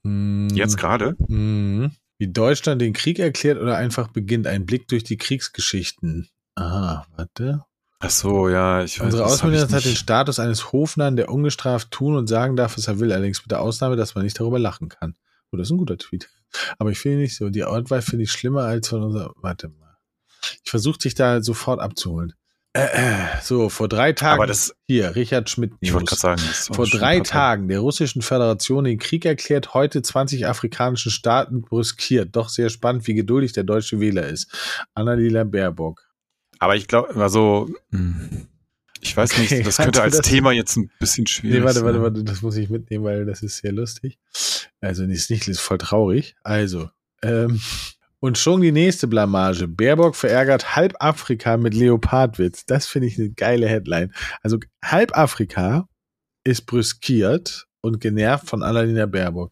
[0.03, 1.15] Mm, Jetzt gerade?
[1.27, 1.91] Mhm.
[2.17, 4.47] Wie Deutschland den Krieg erklärt oder einfach beginnt.
[4.47, 6.29] Ein Blick durch die Kriegsgeschichten.
[6.55, 7.63] Aha, warte.
[7.99, 9.95] Ach so, ja, ich weiß Unsere Außenministerin hat den.
[9.95, 13.61] Status eines Hofnarren, der ungestraft tun und sagen darf, was er will, allerdings mit der
[13.61, 15.15] Ausnahme, dass man nicht darüber lachen kann.
[15.51, 16.29] Oh, das ist ein guter Tweet.
[16.77, 17.49] Aber ich finde nicht so.
[17.49, 19.33] Die Ortwahl finde ich schlimmer als von unserer.
[19.37, 19.97] Warte mal.
[20.63, 22.33] Ich versuche dich da sofort abzuholen.
[22.73, 24.35] Äh, äh, so, vor drei Tagen.
[24.35, 25.73] Aber das, hier, Richard Schmidt.
[25.81, 26.41] ich wollte gerade sagen,
[26.73, 32.33] Vor drei Tagen der russischen Föderation den Krieg erklärt, heute 20 afrikanischen Staaten brüskiert.
[32.33, 34.87] Doch sehr spannend, wie geduldig der deutsche Wähler ist.
[34.93, 36.01] Annalena Baerbock.
[36.59, 38.47] Aber ich glaube, also, hm,
[39.01, 41.63] ich weiß Okay, nicht, das warte, könnte als das- Thema jetzt ein bisschen schwierig Nee,
[41.65, 41.85] warte, sein.
[41.85, 44.17] warte, warte, das muss ich mitnehmen, weil das ist sehr lustig.
[44.79, 46.35] Also, nee, ist nicht, ist voll traurig.
[46.43, 46.89] Also,
[47.23, 47.59] ähm,
[48.19, 49.67] und schon die nächste Blamage.
[49.67, 52.65] Baerbock verärgert halb Afrika mit Leopardwitz.
[52.65, 54.13] Das finde ich eine geile Headline.
[54.43, 55.87] Also, halb Afrika
[56.43, 59.51] ist brüskiert und genervt von Annalena Baerbock.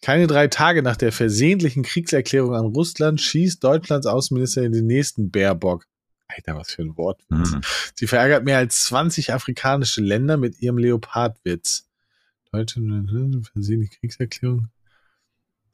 [0.00, 5.30] Keine drei Tage nach der versehentlichen Kriegserklärung an Russland schießt Deutschlands Außenminister in den nächsten
[5.30, 5.84] Baerbock.
[6.34, 7.52] Alter, was für ein Wortwitz.
[7.52, 7.60] Hm.
[7.94, 11.88] Sie verärgert mehr als 20 afrikanische Länder mit ihrem Leopardwitz.
[12.50, 14.68] Deutschland versehen die Kriegserklärung.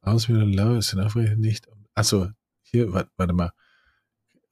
[0.01, 1.69] Aus mit ist in Afrika nicht.
[1.95, 2.29] Achso,
[2.63, 3.53] hier, warte, warte mal.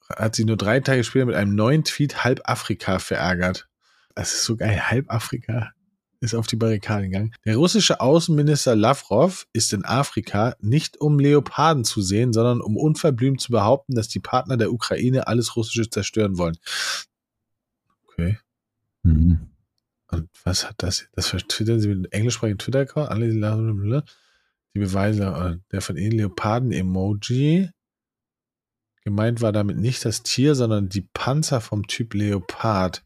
[0.09, 3.69] Hat sie nur drei Tage später mit einem neuen Tweet halb Afrika verärgert.
[4.15, 4.91] Das ist so geil.
[4.91, 5.73] Halb Afrika
[6.21, 7.35] ist auf die Barrikaden gegangen.
[7.45, 13.41] Der russische Außenminister Lavrov ist in Afrika nicht um Leoparden zu sehen, sondern um unverblümt
[13.41, 16.57] zu behaupten, dass die Partner der Ukraine alles Russische zerstören wollen.
[18.09, 18.39] Okay.
[19.03, 19.51] Mhm.
[20.11, 21.09] Und was hat das?
[21.13, 23.11] Das vertwittern sie mit einem englischsprachigen Twitter-Account.
[23.11, 24.05] Alle die blablabla.
[24.75, 27.71] Die Beweise äh, der von ihnen Leoparden-Emoji.
[29.05, 33.05] Gemeint war damit nicht das Tier, sondern die Panzer vom Typ Leopard.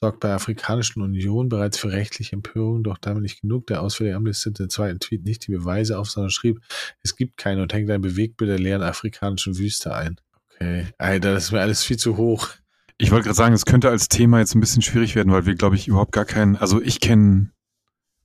[0.00, 3.66] Sorgt bei der Afrikanischen Union bereits für rechtliche Empörung, doch damit nicht genug.
[3.66, 6.60] Der Auswärtige Amt listete den zweiten Tweet nicht die Beweise auf, sondern schrieb,
[7.02, 10.20] es gibt keine und hängt ein Bewegtbild der leeren afrikanischen Wüste ein.
[10.54, 10.86] Okay.
[10.98, 12.48] Alter, das ist mir alles viel zu hoch.
[12.96, 15.54] Ich wollte gerade sagen, es könnte als Thema jetzt ein bisschen schwierig werden, weil wir,
[15.56, 17.50] glaube ich, überhaupt gar keinen, also ich kenne,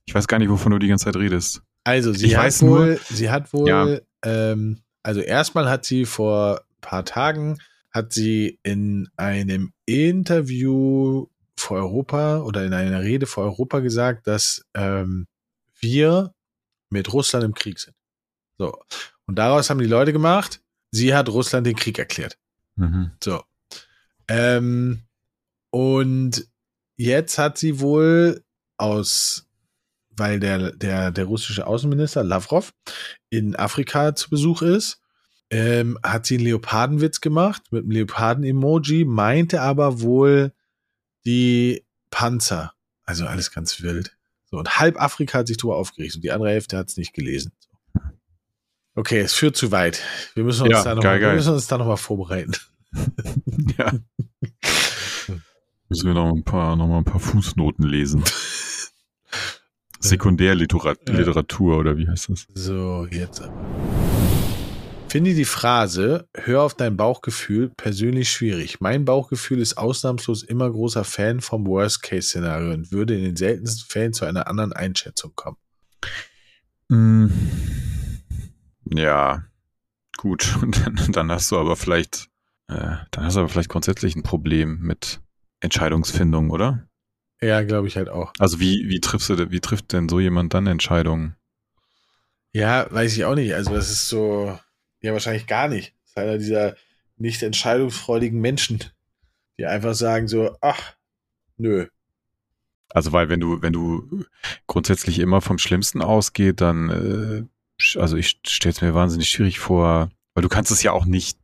[0.04, 1.62] ich weiß gar nicht, wovon du die ganze Zeit redest.
[1.82, 3.98] Also sie Ich hat weiß wohl, nur- sie hat wohl, Ja.
[4.24, 7.58] ähm, also erstmal hat sie vor ein paar Tagen,
[7.90, 11.26] hat sie in einem Interview
[11.64, 15.26] vor Europa oder in einer Rede vor Europa gesagt, dass ähm,
[15.80, 16.34] wir
[16.90, 17.96] mit Russland im Krieg sind.
[18.58, 18.78] So.
[19.26, 20.60] Und daraus haben die Leute gemacht,
[20.90, 22.38] sie hat Russland den Krieg erklärt.
[22.76, 23.12] Mhm.
[23.22, 23.42] So.
[24.28, 25.02] Ähm,
[25.70, 26.46] und
[26.96, 28.44] jetzt hat sie wohl
[28.76, 29.46] aus,
[30.10, 32.72] weil der, der, der russische Außenminister Lavrov
[33.30, 35.00] in Afrika zu Besuch ist,
[35.50, 40.52] ähm, hat sie einen Leopardenwitz gemacht mit einem Leoparden-Emoji, meinte aber wohl
[41.26, 42.72] die Panzer.
[43.04, 44.16] Also alles ganz wild.
[44.50, 47.12] So, und halb Afrika hat sich darüber aufgeregt und die andere Hälfte hat es nicht
[47.12, 47.52] gelesen.
[48.94, 50.00] Okay, es führt zu weit.
[50.34, 51.36] Wir müssen uns Ja, da noch, geil, mal, wir geil.
[51.36, 52.52] müssen uns da noch mal vorbereiten.
[53.78, 53.92] ja.
[55.88, 58.22] Müssen wir noch ein paar, noch mal ein paar Fußnoten lesen.
[60.00, 62.46] Sekundärliteratur Literatur, oder wie heißt das?
[62.54, 64.13] So, jetzt aber.
[65.14, 68.80] Finde die Phrase, hör auf dein Bauchgefühl, persönlich schwierig.
[68.80, 74.12] Mein Bauchgefühl ist ausnahmslos immer großer Fan vom Worst-Case-Szenario und würde in den seltensten Fällen
[74.12, 75.56] zu einer anderen Einschätzung kommen.
[76.88, 77.28] Mm.
[78.92, 79.44] Ja,
[80.16, 80.56] gut.
[80.60, 82.28] Und dann, dann hast du aber vielleicht,
[82.66, 85.20] äh, dann hast du aber vielleicht grundsätzlich ein Problem mit
[85.60, 86.88] Entscheidungsfindung, oder?
[87.40, 88.32] Ja, glaube ich halt auch.
[88.40, 91.36] Also wie, wie triffst du, wie trifft denn so jemand dann Entscheidungen?
[92.52, 93.54] Ja, weiß ich auch nicht.
[93.54, 94.58] Also das ist so,
[95.04, 95.94] ja wahrscheinlich gar nicht.
[96.02, 96.76] Das ist einer dieser
[97.16, 98.84] nicht entscheidungsfreudigen Menschen,
[99.58, 100.94] die einfach sagen so, ach,
[101.56, 101.86] nö.
[102.88, 104.24] Also weil wenn du, wenn du
[104.66, 110.10] grundsätzlich immer vom Schlimmsten ausgeht, dann, äh, also ich stelle es mir wahnsinnig schwierig vor,
[110.34, 111.38] weil du kannst es ja auch nicht,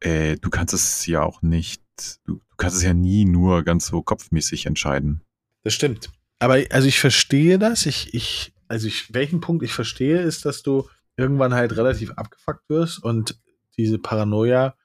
[0.00, 1.82] äh, du kannst es ja auch nicht,
[2.24, 5.22] du, du kannst es ja nie nur ganz so kopfmäßig entscheiden.
[5.62, 6.10] Das stimmt.
[6.38, 7.86] Aber also ich verstehe das.
[7.86, 12.68] Ich, ich, also ich, welchen Punkt ich verstehe, ist, dass du irgendwann halt relativ abgefuckt
[12.68, 13.40] wirst und
[13.76, 14.76] diese Paranoia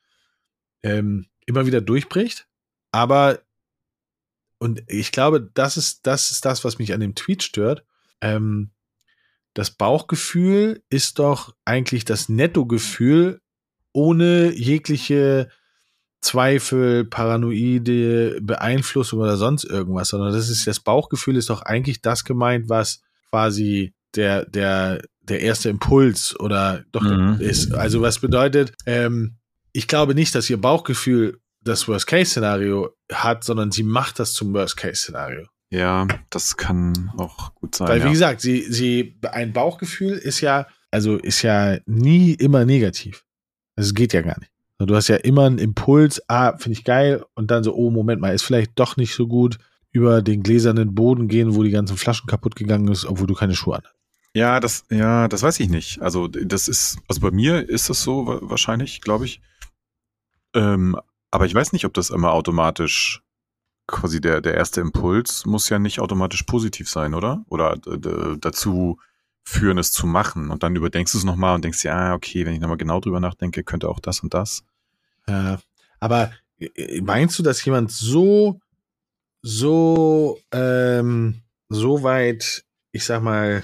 [0.84, 2.48] ähm, immer wieder durchbricht.
[2.92, 3.40] Aber
[4.60, 7.84] und ich glaube, das ist, das ist das, was mich an dem Tweet stört.
[8.22, 8.70] Ähm,
[9.56, 13.42] das Bauchgefühl ist doch eigentlich das Nettogefühl
[13.92, 15.50] ohne jegliche
[16.22, 22.24] Zweifel, paranoide Beeinflussung oder sonst irgendwas, sondern das ist das Bauchgefühl ist doch eigentlich das
[22.24, 23.02] gemeint, was
[23.32, 27.38] quasi der der der erste Impuls oder doch Mhm.
[27.40, 27.74] ist.
[27.74, 29.38] Also was bedeutet, ähm,
[29.74, 35.46] ich glaube nicht, dass ihr Bauchgefühl das Worst-Case-Szenario hat, sondern sie macht das zum Worst-Case-Szenario.
[35.70, 37.88] Ja, das kann auch gut sein.
[37.88, 38.06] Weil, ja.
[38.06, 43.24] wie gesagt, sie, sie, ein Bauchgefühl ist ja, also ist ja nie immer negativ.
[43.76, 44.52] Es geht ja gar nicht.
[44.80, 48.20] Du hast ja immer einen Impuls, ah, finde ich geil, und dann so, oh, Moment
[48.20, 49.60] mal, ist vielleicht doch nicht so gut
[49.92, 53.54] über den gläsernen Boden gehen, wo die ganzen Flaschen kaputt gegangen ist, obwohl du keine
[53.56, 53.94] Schuhe hast.
[54.34, 56.02] Ja, das, ja, das weiß ich nicht.
[56.02, 59.42] Also das ist, also bei mir ist das so wa- wahrscheinlich, glaube ich.
[60.54, 60.98] Ähm,
[61.32, 63.22] aber ich weiß nicht, ob das immer automatisch
[63.88, 67.44] quasi der, der erste Impuls muss ja nicht automatisch positiv sein, oder?
[67.50, 69.00] Oder dazu
[69.44, 70.50] führen, es zu machen.
[70.50, 73.20] Und dann überdenkst du es nochmal und denkst, ja, okay, wenn ich nochmal genau drüber
[73.20, 74.64] nachdenke, könnte auch das und das.
[75.28, 75.60] Ja,
[76.00, 78.62] aber äh, meinst du, dass jemand so,
[79.42, 83.64] so, ähm, so weit, ich sag mal,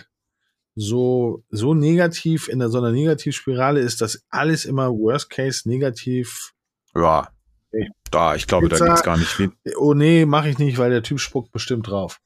[0.80, 6.54] so, so negativ in der, so einer Negativspirale ist, dass alles immer Worst Case negativ,
[6.96, 7.30] Ja.
[7.74, 7.90] Okay.
[8.12, 9.52] Da, ich glaube, da Pizza- gibt's gar nicht wen.
[9.76, 12.22] oh nee, mache ich nicht, weil der Typ spuckt bestimmt drauf.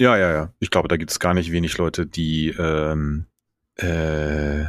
[0.00, 0.52] Ja, ja, ja.
[0.58, 3.26] Ich glaube, da gibt es gar nicht wenig Leute, die, ähm,
[3.76, 4.64] äh,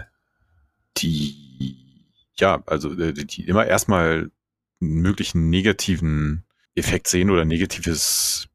[0.97, 2.05] die,
[2.39, 4.29] ja, also äh, die, die immer erstmal
[4.81, 6.43] einen möglichen negativen
[6.75, 8.47] Effekt sehen oder negatives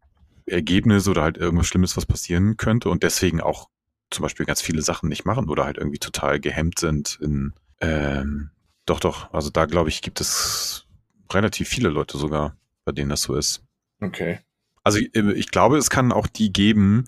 [0.47, 3.69] Ergebnis oder halt irgendwas Schlimmes, was passieren könnte und deswegen auch
[4.11, 8.51] zum Beispiel ganz viele Sachen nicht machen oder halt irgendwie total gehemmt sind in, ähm,
[8.87, 10.87] doch, doch, also da glaube ich, gibt es
[11.33, 13.65] relativ viele Leute sogar, bei denen das so ist.
[14.01, 14.41] Okay.
[14.85, 17.07] Also ich, ich glaube, es kann auch die geben.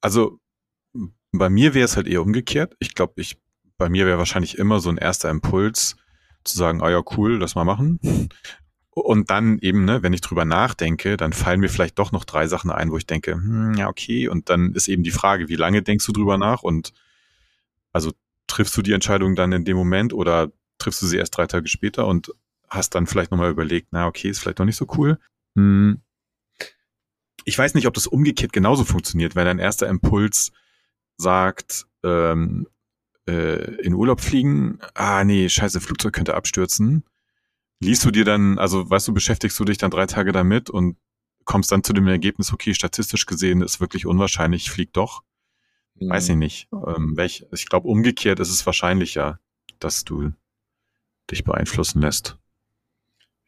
[0.00, 0.38] Also
[1.32, 2.76] bei mir wäre es halt eher umgekehrt.
[2.78, 3.40] Ich glaube, ich
[3.76, 5.96] bei mir wäre wahrscheinlich immer so ein erster Impuls
[6.44, 7.98] zu sagen, ah ja, cool, lass mal machen.
[8.98, 12.46] Und dann eben, ne, wenn ich drüber nachdenke, dann fallen mir vielleicht doch noch drei
[12.46, 14.28] Sachen ein, wo ich denke, hm, ja, okay.
[14.28, 16.62] Und dann ist eben die Frage, wie lange denkst du drüber nach?
[16.62, 16.92] Und
[17.92, 18.12] also
[18.46, 21.68] triffst du die Entscheidung dann in dem Moment oder triffst du sie erst drei Tage
[21.68, 22.32] später und
[22.68, 25.18] hast dann vielleicht nochmal überlegt, na, okay, ist vielleicht doch nicht so cool.
[25.54, 26.00] Hm,
[27.44, 30.52] ich weiß nicht, ob das umgekehrt genauso funktioniert, wenn dein erster Impuls
[31.16, 32.66] sagt, ähm,
[33.26, 37.04] äh, in Urlaub fliegen, ah nee, scheiße, Flugzeug könnte abstürzen.
[37.80, 40.96] Liest du dir dann, also weißt du, beschäftigst du dich dann drei Tage damit und
[41.44, 45.22] kommst dann zu dem Ergebnis, okay, statistisch gesehen ist wirklich unwahrscheinlich, flieg doch.
[46.00, 46.68] Weiß ich nicht.
[46.72, 49.40] Ähm, welch, ich glaube, umgekehrt ist es wahrscheinlicher,
[49.80, 50.32] dass du
[51.30, 52.38] dich beeinflussen lässt.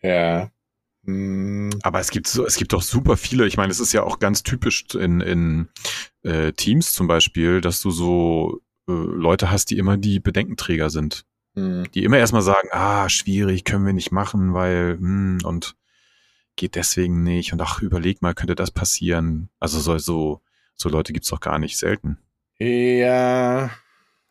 [0.02, 0.50] Ja.
[1.04, 3.46] Hm, Aber es gibt so, es gibt doch super viele.
[3.46, 5.68] Ich meine, es ist ja auch ganz typisch in, in
[6.22, 11.24] äh, Teams zum Beispiel, dass du so äh, Leute hast, die immer die Bedenkenträger sind.
[11.60, 11.90] Hm.
[11.92, 15.76] Die immer erstmal sagen, ah, schwierig, können wir nicht machen, weil, hm, und
[16.56, 17.52] geht deswegen nicht.
[17.52, 19.48] Und ach, überleg mal, könnte das passieren?
[19.60, 20.40] Also so, so,
[20.74, 22.18] so Leute gibt's doch gar nicht selten.
[22.58, 23.70] Ja,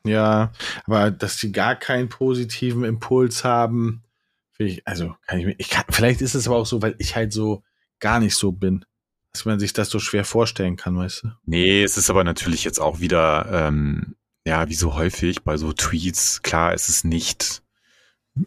[0.06, 0.52] ja,
[0.86, 4.04] aber dass die gar keinen positiven Impuls haben,
[4.52, 6.96] finde ich, also kann ich mir, ich kann, vielleicht ist es aber auch so, weil
[7.00, 7.64] ich halt so
[8.00, 8.86] gar nicht so bin.
[9.32, 11.28] dass man sich das so schwer vorstellen kann, weißt du?
[11.46, 14.16] Nee, es ist aber natürlich jetzt auch wieder, ähm,
[14.50, 17.62] ja, wie so häufig bei so Tweets, klar, es ist nicht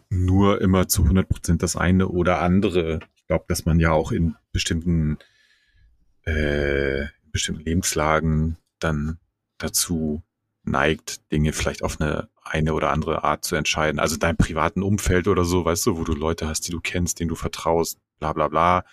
[0.09, 2.99] nur immer zu 100 Prozent das eine oder andere.
[3.15, 5.17] Ich glaube, dass man ja auch in bestimmten,
[6.23, 9.17] äh, bestimmten Lebenslagen dann
[9.57, 10.23] dazu
[10.63, 13.99] neigt, Dinge vielleicht auf eine eine oder andere Art zu entscheiden.
[13.99, 17.21] Also dein privaten Umfeld oder so, weißt du, wo du Leute hast, die du kennst,
[17.21, 18.83] denen du vertraust, bla bla bla.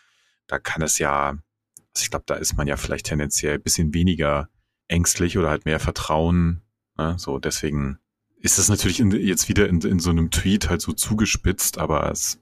[0.47, 3.93] Da kann es ja, also ich glaube, da ist man ja vielleicht tendenziell ein bisschen
[3.95, 4.49] weniger
[4.87, 6.63] ängstlich oder halt mehr Vertrauen.
[7.01, 7.19] Ne?
[7.19, 7.99] So, deswegen
[8.41, 12.11] ist das natürlich in, jetzt wieder in, in so einem Tweet halt so zugespitzt, aber
[12.11, 12.39] es,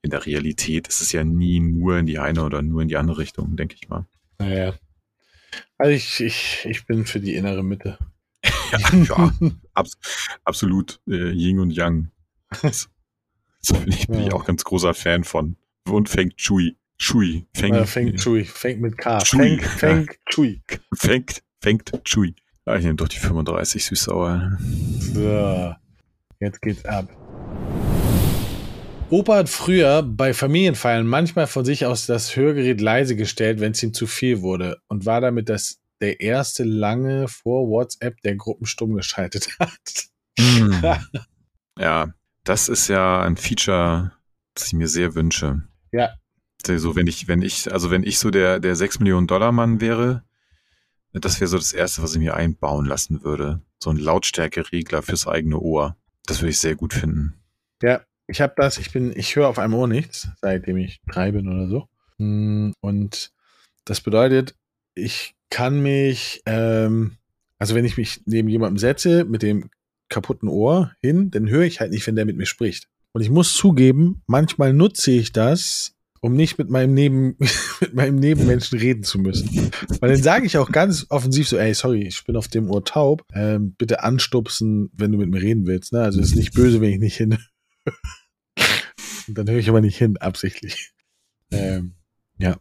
[0.00, 2.96] in der Realität ist es ja nie nur in die eine oder nur in die
[2.96, 4.06] andere Richtung, denke ich mal.
[4.38, 4.74] Naja.
[5.76, 7.98] Also ich, ich, ich bin für die innere Mitte.
[8.72, 9.32] Ja, ja
[9.74, 9.98] abs
[10.44, 12.10] absolut äh, Yin und Yang.
[12.62, 12.88] Das,
[13.60, 15.56] das bin ich, bin ich auch ganz großer Fan von.
[15.86, 16.78] Und fängt Chui.
[16.96, 17.46] Chui.
[17.54, 18.44] Fängt, ja, fängt Chui.
[18.46, 19.18] Fängt mit K.
[19.18, 19.60] Chui.
[19.82, 20.04] Ja.
[20.30, 20.62] Chui.
[20.94, 22.34] Fängt Chui.
[22.66, 24.56] Ja, ich nehme doch die 35 süß-sauer.
[24.60, 25.74] So.
[26.38, 27.08] Jetzt geht's ab.
[29.10, 33.82] Opa hat früher bei Familienfeiern manchmal von sich aus das Hörgerät leise gestellt, wenn es
[33.82, 38.66] ihm zu viel wurde und war damit das der erste lange vor WhatsApp, der Gruppen
[38.66, 40.06] stumm geschaltet hat.
[40.38, 40.72] Mm.
[41.78, 44.12] ja, das ist ja ein Feature,
[44.54, 45.62] das ich mir sehr wünsche.
[45.92, 46.10] Ja.
[46.64, 49.80] So, wenn ich, wenn ich, also wenn ich so der, der 6 Millionen Dollar Mann
[49.80, 50.24] wäre,
[51.12, 53.60] das wäre so das erste, was ich mir einbauen lassen würde.
[53.82, 55.96] So ein Lautstärkeregler fürs eigene Ohr.
[56.26, 57.34] Das würde ich sehr gut finden.
[57.82, 61.32] Ja, ich habe das, ich bin, ich höre auf einem Ohr nichts, seitdem ich drei
[61.32, 61.88] bin oder so.
[62.18, 63.32] Mm, und
[63.84, 64.54] das bedeutet,
[64.94, 67.16] ich kann mich, ähm,
[67.58, 69.68] also wenn ich mich neben jemandem setze mit dem
[70.08, 72.88] kaputten Ohr hin, dann höre ich halt nicht, wenn der mit mir spricht.
[73.12, 77.36] Und ich muss zugeben, manchmal nutze ich das, um nicht mit meinem Neben,
[77.80, 79.72] mit meinem Nebenmenschen reden zu müssen.
[80.00, 82.84] Weil dann sage ich auch ganz offensiv so, ey, sorry, ich bin auf dem Ohr
[82.84, 85.92] taub, ähm, bitte anstupsen, wenn du mit mir reden willst.
[85.92, 86.00] Ne?
[86.00, 87.36] Also ist nicht böse, wenn ich nicht hin.
[89.28, 90.92] Und dann höre ich aber nicht hin, absichtlich.
[91.50, 91.94] Ähm,
[92.38, 92.56] ja,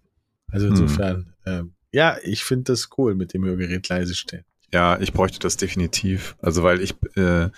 [0.51, 0.73] also hm.
[0.73, 1.53] insofern, hm.
[1.53, 4.45] ähm, ja, ich finde das cool mit dem Hörgerät leise stellen.
[4.73, 6.35] Ja, ich bräuchte das definitiv.
[6.39, 7.49] Also weil ich, äh,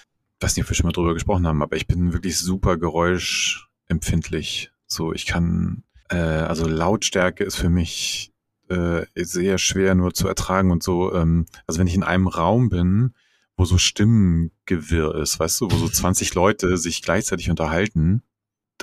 [0.42, 4.72] weiß nicht, ob wir schon mal drüber gesprochen haben, aber ich bin wirklich super geräuschempfindlich.
[4.88, 5.84] So, ich kann,
[6.14, 8.32] äh, also Lautstärke ist für mich
[8.70, 11.14] äh, sehr schwer nur zu ertragen und so.
[11.14, 13.14] Ähm, also wenn ich in einem Raum bin,
[13.58, 18.24] wo so Stimmengewirr ist, weißt du, wo so 20 Leute sich gleichzeitig unterhalten,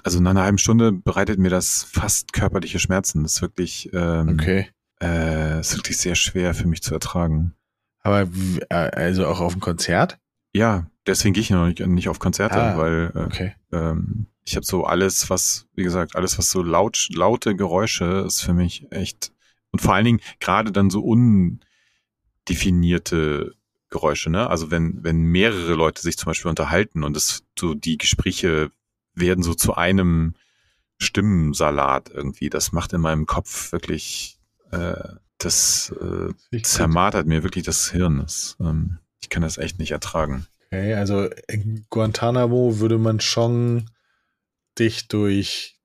[0.04, 3.22] also nach einer halben Stunde bereitet mir das fast körperliche Schmerzen.
[3.22, 4.68] Das ist wirklich ähm, okay
[5.02, 7.54] äh, ist wirklich sehr schwer für mich zu ertragen.
[8.02, 8.28] Aber
[8.68, 10.18] äh, also auch auf ein Konzert?
[10.52, 13.54] Ja, deswegen gehe ich noch nicht, nicht auf Konzerte, ah, weil äh, okay.
[13.72, 18.42] ähm, ich habe so alles, was, wie gesagt, alles, was so laut, laute Geräusche ist
[18.42, 19.30] für mich echt
[19.70, 21.04] und vor allen Dingen gerade dann so
[22.44, 23.54] undefinierte
[23.90, 24.50] Geräusche, ne?
[24.50, 28.72] Also wenn, wenn mehrere Leute sich zum Beispiel unterhalten und es so die Gespräche
[29.14, 30.34] werden so zu einem
[30.98, 34.40] Stimmensalat irgendwie, das macht in meinem Kopf wirklich
[34.72, 38.18] äh, das äh, zermartert mir wirklich das Hirn.
[38.18, 40.46] Das, ähm, ich kann das echt nicht ertragen.
[40.66, 43.88] Okay, also in Guantanamo würde man schon
[44.80, 45.80] dich durch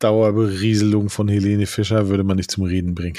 [0.00, 3.18] Dauerberieselung von Helene Fischer würde man nicht zum Reden bringen.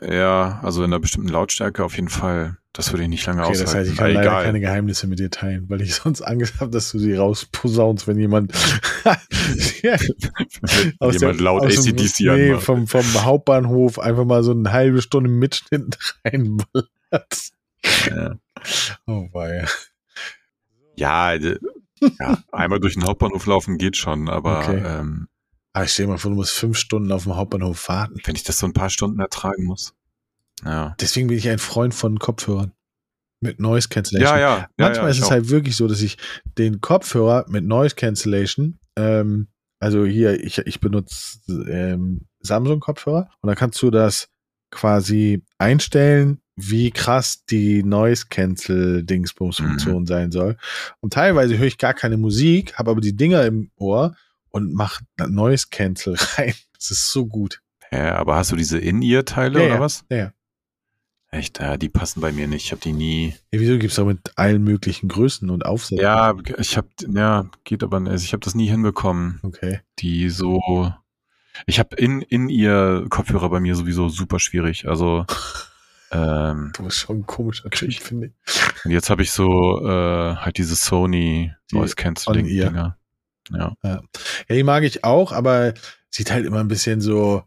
[0.00, 2.56] Ja, also in einer bestimmten Lautstärke auf jeden Fall.
[2.72, 3.66] Das würde ich nicht lange okay, aushalten.
[3.66, 4.44] Das heißt, ich kann leider egal.
[4.44, 8.18] keine Geheimnisse mit dir teilen, weil ich sonst Angst habe, dass du sie rausposaunst, wenn
[8.18, 8.54] jemand,
[10.98, 14.72] aus jemand der, laut aus ACDC dem, nee, vom, vom Hauptbahnhof einfach mal so eine
[14.72, 17.50] halbe Stunde Mitschnitt reinballert.
[18.08, 18.36] Ja.
[19.06, 19.66] Oh weia.
[20.96, 21.38] Ja,
[22.20, 24.82] ja, einmal durch den Hauptbahnhof laufen geht schon, aber okay.
[24.84, 25.28] ähm,
[25.72, 28.20] aber ich stell dir mal vor, du musst fünf Stunden auf dem Hauptbahnhof warten.
[28.24, 29.94] Wenn ich das so ein paar Stunden ertragen muss.
[30.64, 30.94] Ja.
[31.00, 32.72] Deswegen bin ich ein Freund von Kopfhörern.
[33.40, 34.38] Mit Noise Cancellation.
[34.38, 34.68] Ja, ja.
[34.76, 36.16] Manchmal ja, ist es halt wirklich so, dass ich
[36.58, 39.48] den Kopfhörer mit Noise Cancellation, ähm,
[39.80, 41.38] also hier, ich, ich benutze
[41.68, 44.28] ähm, Samsung-Kopfhörer und da kannst du das
[44.70, 50.06] quasi einstellen, wie krass die Noise Cancel Dingsbums Funktion mhm.
[50.06, 50.56] sein soll.
[51.00, 54.14] Und teilweise höre ich gar keine Musik, habe aber die Dinger im Ohr
[54.50, 56.54] und mache Noise Cancel rein.
[56.74, 57.62] Das ist so gut.
[57.90, 59.80] Ja, aber hast du diese In-Ear-Teile ja, oder ja.
[59.80, 60.04] was?
[60.10, 60.32] Ja.
[61.30, 62.66] Echt, ja, die passen bei mir nicht.
[62.66, 63.34] Ich habe die nie.
[63.50, 66.04] Ja, wieso gibt's auch mit allen möglichen Größen und Aufsätzen?
[66.04, 68.24] Ja, ich habe, ja, geht aber nicht.
[68.24, 69.40] Ich habe das nie hinbekommen.
[69.42, 69.80] Okay.
[69.98, 70.92] Die so.
[71.64, 74.86] Ich habe in in ihr Kopfhörer bei mir sowieso super schwierig.
[74.86, 75.24] Also.
[76.52, 78.84] ähm, du bist schon ein komischer Typ, finde ich.
[78.84, 82.96] Und jetzt habe ich so äh, halt diese Sony die Noise Cancelling Ja.
[83.82, 84.00] ja.
[84.48, 85.74] Ja, die mag ich auch, aber
[86.10, 87.42] sieht halt immer ein bisschen so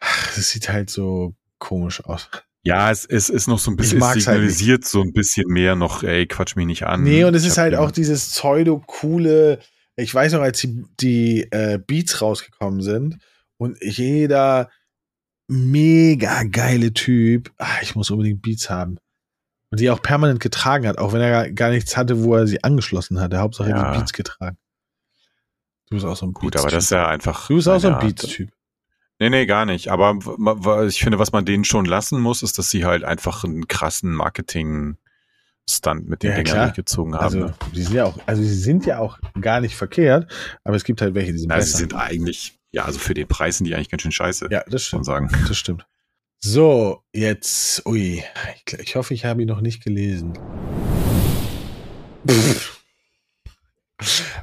[0.00, 2.28] Das sieht halt so komisch aus.
[2.62, 5.76] Ja, es, es ist noch so ein bisschen, es halt signalisiert so ein bisschen mehr
[5.76, 7.02] noch, ey, quatsch mich nicht an.
[7.02, 9.60] Nee, und es Ich ist halt auch dieses pseudo-coole,
[9.96, 13.16] ich weiß noch, als die, die äh, Beats rausgekommen sind
[13.56, 14.70] und jeder
[15.50, 18.98] mega geile Typ, ah, ich muss unbedingt Beats haben.
[19.70, 22.62] Und die auch permanent getragen hat, auch wenn er gar- nichts hatte, wo er sie
[22.64, 23.38] angeschlossen hatte.
[23.38, 23.92] Hauptsache Ja.
[23.92, 24.56] die Beats getragen.
[25.88, 27.48] Du bist auch so ein Gut, aber das ist ja einfach.
[27.48, 28.50] Du bist auch so ein Beats-Typ.
[29.18, 29.88] Nee, nee, gar nicht.
[29.88, 30.16] Aber
[30.86, 34.12] ich finde, was man denen schon lassen muss, ist, dass sie halt einfach einen krassen
[34.12, 37.24] Marketing-Stunt mit den Ja, Dingern durchgezogen haben.
[37.24, 37.54] Also, ne?
[37.74, 40.30] die sind ja auch, also sie sind ja auch gar nicht verkehrt,
[40.64, 41.78] aber es gibt halt welche, die sind Na, sie besser.
[41.78, 44.92] sind eigentlich, ja, also für den Preis sind die eigentlich ganz schön scheiße, ja, das
[44.92, 45.06] muss man stimmt.
[45.06, 45.44] sagen.
[45.48, 45.86] Das stimmt.
[46.42, 48.24] So, jetzt, ui,
[48.66, 50.38] ich, ich hoffe, ich habe ihn noch nicht gelesen.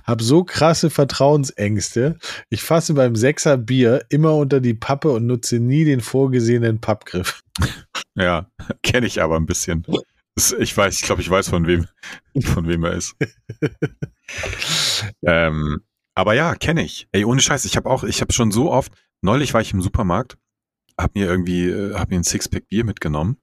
[0.04, 2.20] Hab so krasse Vertrauensängste.
[2.50, 7.42] Ich fasse beim Sechser Bier immer unter die Pappe und nutze nie den vorgesehenen Pappgriff.
[8.20, 8.50] Ja,
[8.82, 9.86] kenne ich aber ein bisschen.
[10.58, 11.86] Ich weiß, ich glaube, ich weiß, von wem,
[12.44, 13.16] von wem er ist.
[15.22, 15.82] ähm,
[16.18, 17.08] aber ja, kenne ich.
[17.12, 18.92] Ey, ohne Scheiß, ich habe auch, ich habe schon so oft,
[19.22, 20.36] neulich war ich im Supermarkt,
[20.98, 23.38] hab mir irgendwie, äh, hab mir ein Sixpack Bier mitgenommen,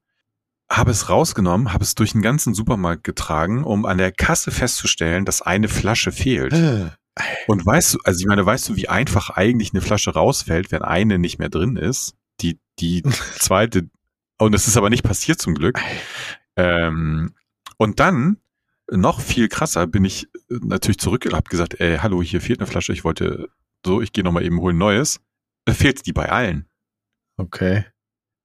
[0.68, 5.24] habe es rausgenommen, habe es durch den ganzen Supermarkt getragen, um an der Kasse festzustellen,
[5.24, 6.52] dass eine Flasche fehlt.
[7.46, 10.82] Und weißt du, also ich meine, weißt du, wie einfach eigentlich eine Flasche rausfällt, wenn
[10.82, 12.16] eine nicht mehr drin ist?
[12.40, 13.04] Die, die
[13.38, 13.88] zweite,
[14.36, 15.78] und es ist aber nicht passiert zum Glück.
[16.56, 17.34] Ähm,
[17.78, 18.38] und dann,
[18.90, 22.60] noch viel krasser, bin ich äh, natürlich zurück und hab gesagt, ey, hallo, hier fehlt
[22.60, 23.48] eine Flasche, ich wollte
[23.84, 25.20] so, ich gehe nochmal eben holen Neues.
[25.66, 26.66] Da fehlt die bei allen.
[27.36, 27.84] Okay.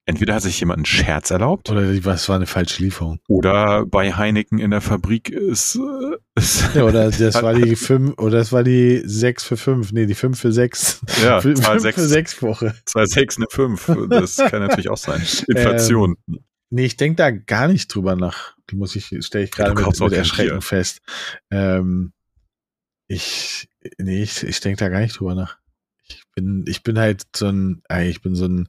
[0.06, 3.20] Entweder hat sich jemand einen Scherz erlaubt Oder was war eine falsche Lieferung?
[3.28, 8.18] oder bei Heineken in der Fabrik ist, äh, ist Ja, oder das war die 5,
[8.18, 9.92] oder das war die 6 für 5.
[9.92, 11.02] Nee, die 5 für 6.
[11.22, 12.74] ja, Für- Zahl fünf für 6, 6 Woche.
[12.86, 13.92] Zahl 6, eine 5.
[14.08, 15.20] Das kann natürlich auch sein.
[15.46, 16.16] Inflation.
[16.70, 18.54] Nee, ich denke da gar nicht drüber nach.
[18.70, 20.60] Die muss ich, stelle ich gerade mit, mit Erschrecken Bier.
[20.62, 21.00] fest.
[21.50, 22.12] Ähm,
[23.08, 23.68] ich,
[23.98, 25.58] nee, ich, ich denke da gar nicht drüber nach.
[26.08, 28.68] Ich bin, ich bin halt so ein, ey, ich bin so ein,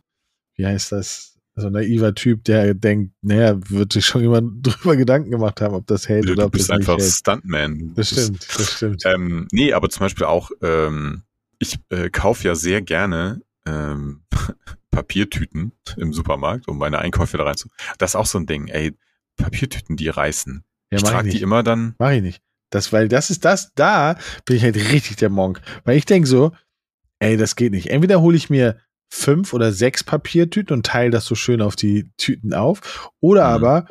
[0.56, 1.38] wie heißt das?
[1.56, 5.76] So ein naiver Typ, der denkt, naja, wird sich schon jemand drüber Gedanken gemacht haben,
[5.76, 7.12] ob das hält du, oder du ob das bist nicht einfach hält.
[7.14, 7.94] Stuntman.
[7.96, 9.06] Das Du bist- stimmt, das stimmt.
[9.06, 11.24] Ähm, nee, aber zum Beispiel auch, ähm,
[11.60, 14.22] ich äh, kaufe ja sehr gerne ähm,
[14.92, 17.70] Papiertüten im Supermarkt, um meine Einkäufe da reinzu.
[17.98, 18.94] Das ist auch so ein Ding, ey,
[19.38, 20.64] Papiertüten, die reißen.
[20.92, 21.42] Ja, ich trage die nicht.
[21.44, 22.42] immer dann, Mach ich nicht.
[22.70, 25.62] Das, weil das ist das, da bin ich halt richtig der Monk.
[25.84, 26.52] Weil ich denke so,
[27.20, 27.88] ey, das geht nicht.
[27.90, 28.78] Entweder hole ich mir
[29.10, 33.12] fünf oder sechs Papiertüten und teile das so schön auf die Tüten auf.
[33.20, 33.54] Oder Mhm.
[33.66, 33.88] aber,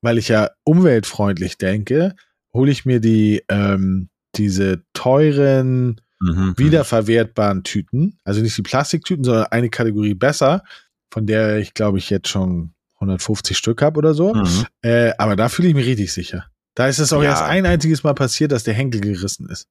[0.00, 2.14] weil ich ja umweltfreundlich denke,
[2.54, 8.18] hole ich mir die, ähm, diese teuren, mhm, wiederverwertbaren Tüten.
[8.24, 10.62] Also nicht die Plastiktüten, sondern eine Kategorie besser,
[11.10, 14.34] von der ich glaube ich jetzt schon 150 Stück habe oder so.
[14.34, 14.64] mhm.
[14.82, 16.46] Äh, aber da fühle ich mich richtig sicher.
[16.74, 17.30] Da ist es auch Ja.
[17.30, 19.68] erst ein einziges Mal passiert, dass der Henkel gerissen ist.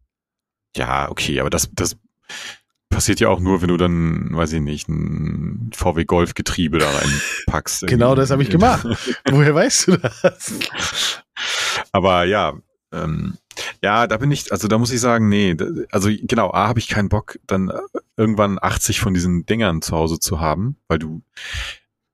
[0.76, 1.98] Ja, okay, aber das, das
[2.90, 6.90] passiert ja auch nur, wenn du dann, weiß ich nicht, ein VW Golf Getriebe da
[6.90, 7.88] reinpackst.
[7.88, 8.86] Genau das habe ich gemacht.
[9.32, 10.54] Woher weißt du das?
[11.92, 12.54] Aber ja,
[12.92, 13.38] ähm,
[13.82, 15.56] ja, da bin ich, also da muss ich sagen, nee,
[15.92, 17.80] also genau, A, habe ich keinen Bock, dann äh,
[18.18, 21.22] irgendwann 80 von diesen Dingern zu Hause zu haben, weil du,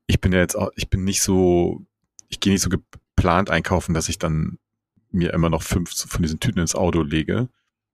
[0.08, 1.86] ich bin ja jetzt auch, ich bin nicht so,
[2.30, 4.58] ich gehe nicht so geplant einkaufen, dass ich dann
[5.12, 7.50] mir immer noch fünf von diesen Tüten ins Auto lege.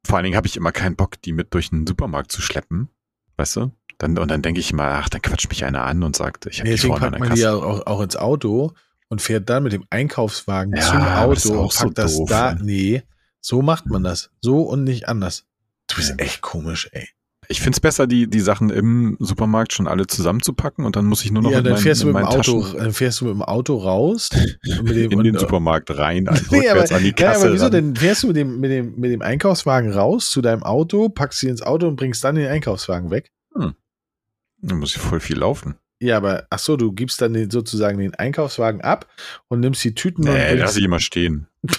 [0.06, 2.90] Vor allen Dingen habe ich immer keinen Bock, die mit durch den Supermarkt zu schleppen,
[3.38, 3.72] weißt du?
[3.98, 6.60] Dann, und dann denke ich mal, ach, dann quatscht mich einer an und sagt, ich
[6.60, 7.42] habe die Deswegen vorne an der man die Kasse.
[7.44, 8.74] ja auch, auch ins Auto
[9.08, 12.30] und fährt dann mit dem Einkaufswagen Ja, zum das Auto und so packt das doof,
[12.30, 12.52] da.
[12.52, 12.58] ey.
[12.62, 13.04] Nee,
[13.46, 14.32] so macht man das.
[14.42, 15.46] So und nicht anders.
[15.88, 16.16] Du bist Ja.
[16.18, 17.08] echt komisch, ey.
[17.48, 21.32] Ich find's besser, die, die Sachen im Supermarkt schon alle zusammenzupacken und dann muss ich
[21.32, 23.36] nur noch Ja, dann meinen- fährst du mit dem Auto, Taschen dann fährst du mit
[23.36, 24.30] dem Auto raus
[24.80, 27.46] und mit dem in den und, Supermarkt rein, ein, Nee, aber, an die ja, Kasse.
[27.46, 27.72] aber wieso ran.
[27.72, 27.96] denn?
[27.96, 31.48] Fährst du mit dem, mit, dem, mit dem Einkaufswagen raus zu deinem Auto, packst sie
[31.50, 33.32] ins Auto und bringst dann den Einkaufswagen weg?
[33.54, 35.76] Dann muss ich voll viel laufen.
[36.00, 39.08] Ja, aber ach so, du gibst dann den, sozusagen den Einkaufswagen ab
[39.50, 41.46] und nimmst die Tüten und Nee, bringst, lass ich immer stehen.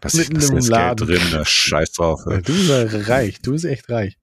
[0.00, 1.06] Das Mitten ist im Laden.
[1.06, 2.20] Geld drin, da scheiß drauf.
[2.28, 2.84] Ja, Du bist ja
[3.14, 4.16] reich, du bist echt reich.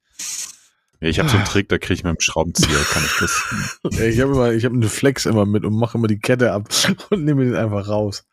[1.01, 3.43] Nee, Ich habe so einen Trick, da kriege ich mit dem Schraubenzieher, kann ich das.
[3.99, 6.51] Ja, Ich habe immer, ich habe eine Flex immer mit und mache immer die Kette
[6.51, 6.69] ab
[7.09, 8.26] und nehme den einfach raus.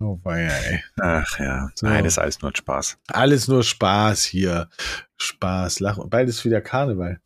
[0.00, 0.82] Oh weia, ey.
[1.00, 1.86] Ach ja, So.
[1.86, 2.98] nein, das ist alles nur Spaß.
[3.08, 4.68] Alles nur Spaß hier.
[5.16, 6.10] Spaß, Lachen.
[6.10, 7.20] Beides wieder Karneval.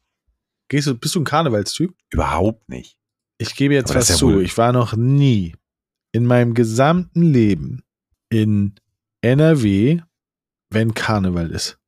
[0.69, 1.95] Gehst du, bist du ein Karnevalstyp?
[2.11, 2.99] Überhaupt nicht.
[3.39, 4.27] Ich gebe jetzt was ja zu.
[4.35, 5.55] wohl- Ich war noch nie
[6.13, 7.83] in meinem gesamten Leben
[8.29, 8.75] in
[9.27, 10.01] NRW,
[10.71, 11.79] wenn Karneval ist.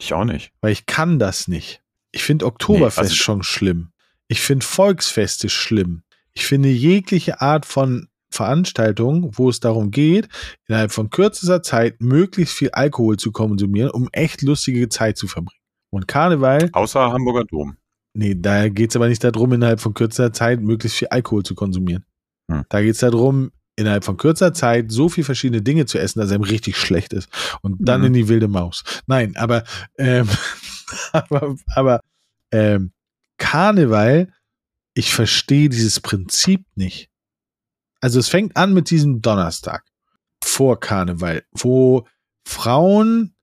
[0.00, 0.52] Ich auch nicht.
[0.60, 1.82] Weil ich kann das nicht.
[2.12, 3.92] Ich finde Oktoberfest Nee, also- schon schlimm.
[4.28, 6.02] Ich finde Volksfeste schlimm.
[6.32, 10.28] Ich finde jegliche Art von Veranstaltung, wo es darum geht,
[10.66, 15.60] innerhalb von kürzester Zeit möglichst viel Alkohol zu konsumieren, um echt lustige Zeit zu verbringen.
[15.90, 16.68] Und Karneval.
[16.72, 17.76] Außer Hamburger Dom.
[18.12, 21.54] Nee, da geht es aber nicht darum, innerhalb von kürzester Zeit möglichst viel Alkohol zu
[21.54, 22.04] konsumieren.
[22.50, 22.64] Hm.
[22.68, 26.30] Da geht es darum, innerhalb von kürzer Zeit so viel verschiedene Dinge zu essen, dass
[26.32, 27.28] einem richtig schlecht ist.
[27.62, 28.06] Und dann Mhm.
[28.08, 28.82] in die wilde Maus.
[29.06, 29.64] Nein, aber,
[29.96, 30.28] ähm,
[31.12, 32.00] aber, aber
[32.50, 32.92] ähm,
[33.38, 34.32] Karneval,
[34.94, 37.08] ich verstehe dieses Prinzip nicht.
[38.00, 39.84] Also es fängt an mit diesem Donnerstag
[40.42, 42.06] vor Karneval, wo
[42.46, 43.34] Frauen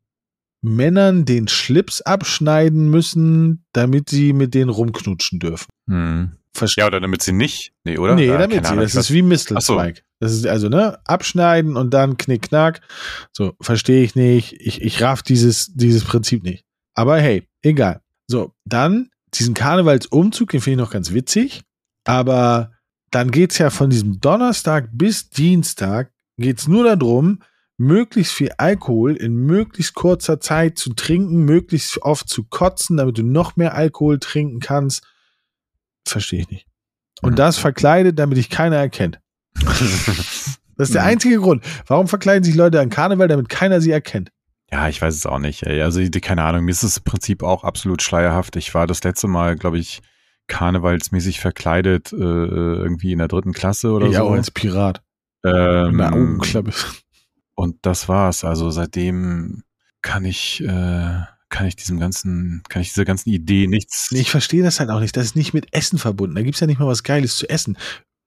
[0.62, 5.68] Männern den Schlips abschneiden müssen, damit sie mit denen rumknutschen dürfen.
[5.88, 6.32] Hm.
[6.56, 7.74] Verste Ja, oder damit sie nicht.
[7.84, 8.16] Nee, oder?
[8.16, 8.72] Nee, Ja, damit sie.
[8.72, 10.04] Ahnung, Das ist wie Mistelzweig.
[10.20, 12.82] Das ist also, ne, abschneiden und dann knick, knack.
[13.32, 14.54] So, verstehe ich nicht.
[14.60, 16.64] Ich, ich raff dieses, dieses Prinzip nicht.
[16.94, 18.02] Aber hey, egal.
[18.28, 21.64] So, dann diesen Karnevalsumzug, den finde ich noch ganz witzig.
[22.06, 22.72] Aber
[23.12, 27.40] dann geht's ja von diesem Donnerstag bis Dienstag geht's nur darum,
[27.78, 33.24] möglichst viel Alkohol in möglichst kurzer Zeit zu trinken, möglichst oft zu kotzen, damit du
[33.24, 35.06] noch mehr Alkohol trinken kannst.
[36.08, 36.68] Verstehe ich nicht.
[37.22, 37.36] Und Mhm.
[37.38, 39.20] das verkleidet, damit dich keiner erkennt.
[40.78, 41.08] Das ist der Mhm.
[41.08, 41.64] einzige Grund.
[41.88, 44.30] Warum verkleiden sich Leute an Karneval, damit keiner sie erkennt?
[44.72, 45.64] Ja, ich weiß es auch nicht.
[45.64, 45.82] Ey.
[45.82, 48.58] Also, keine Ahnung, mir ist das Prinzip auch absolut schleierhaft.
[48.58, 50.02] Ich war das letzte Mal, glaube ich,
[50.48, 54.24] karnevalsmäßig verkleidet, äh, irgendwie in der dritten Klasse oder ich so.
[54.24, 55.02] auch als Pirat.
[55.46, 56.72] ähm, einer Augenklappe.
[57.56, 58.44] und das war's.
[58.44, 59.64] Also seitdem
[60.02, 61.22] kann ich, äh,
[61.56, 64.12] kann ich diesem ganzen, kann ich dieser ganzen Idee nichts.
[64.12, 65.16] Nee, ich verstehe das halt auch nicht.
[65.16, 66.36] Das ist nicht mit Essen verbunden.
[66.36, 67.78] Da gibt's ja nicht mal was Geiles zu essen.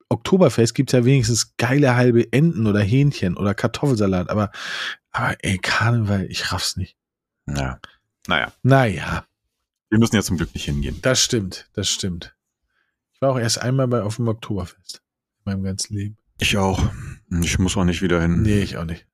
[0.09, 4.29] Oktoberfest gibt's ja wenigstens geile halbe Enten oder Hähnchen oder Kartoffelsalat.
[4.31, 4.51] Aber,
[5.11, 6.97] aber ey, Karneval, ich raff's nicht.
[7.47, 7.79] Ja.
[8.27, 9.25] Naja, Naja,
[9.89, 10.97] wir müssen ja zum Glück nicht hingehen.
[11.03, 11.69] das stimmt.
[11.73, 12.35] Das stimmt.
[13.13, 15.03] Ich war auch erst einmal bei auf dem Oktoberfest.
[15.45, 16.17] In meinem ganzen Leben.
[16.39, 16.81] Ich auch.
[17.43, 18.41] Ich muss auch nicht wieder hin.
[18.41, 19.05] Nee, ich auch nicht.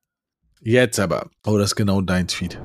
[0.60, 1.28] Jetzt aber.
[1.44, 2.58] Oh, das ist genau dein Tweet.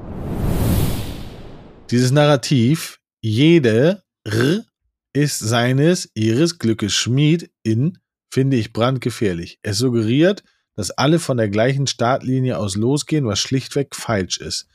[1.92, 4.66] Dieses Narrativ, jede R
[5.14, 7.98] ist seines, ihres Glückes Schmied in,
[8.34, 9.60] finde ich brandgefährlich.
[9.62, 10.44] Es suggeriert,
[10.76, 14.68] dass alle von der gleichen Startlinie aus losgehen, was schlichtweg falsch ist.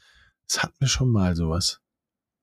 [0.47, 1.81] Das hatten wir schon mal sowas.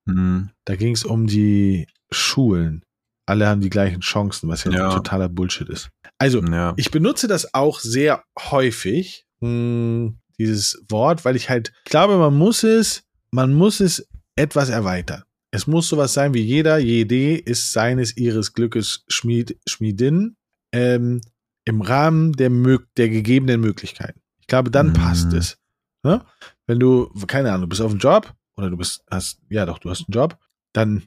[0.10, 0.50] Hm.
[0.66, 2.84] Da ging es um die Schulen.
[3.28, 4.90] Alle haben die gleichen Chancen, was ja, Ja.
[4.90, 5.90] totaler Bullshit ist.
[6.18, 6.74] Also, Ja.
[6.78, 12.34] ich benutze das auch sehr häufig, mh, dieses Wort, weil ich halt ich glaube, man
[12.34, 15.24] muss es, man muss es etwas erweitern.
[15.52, 20.36] Es muss sowas sein wie jeder, jede ist seines ihres Glückes Schmied, Schmiedin
[20.72, 21.22] ähm,
[21.66, 22.50] im Rahmen der,
[22.98, 24.20] der gegebenen Möglichkeiten.
[24.40, 24.94] Ich glaube, dann Mhm.
[24.94, 25.58] passt es.
[26.04, 26.26] Ne?
[26.66, 29.78] Wenn du, keine Ahnung, du bist auf dem Job oder du bist, hast, ja doch,
[29.80, 30.38] du hast einen Job,
[30.74, 31.04] dann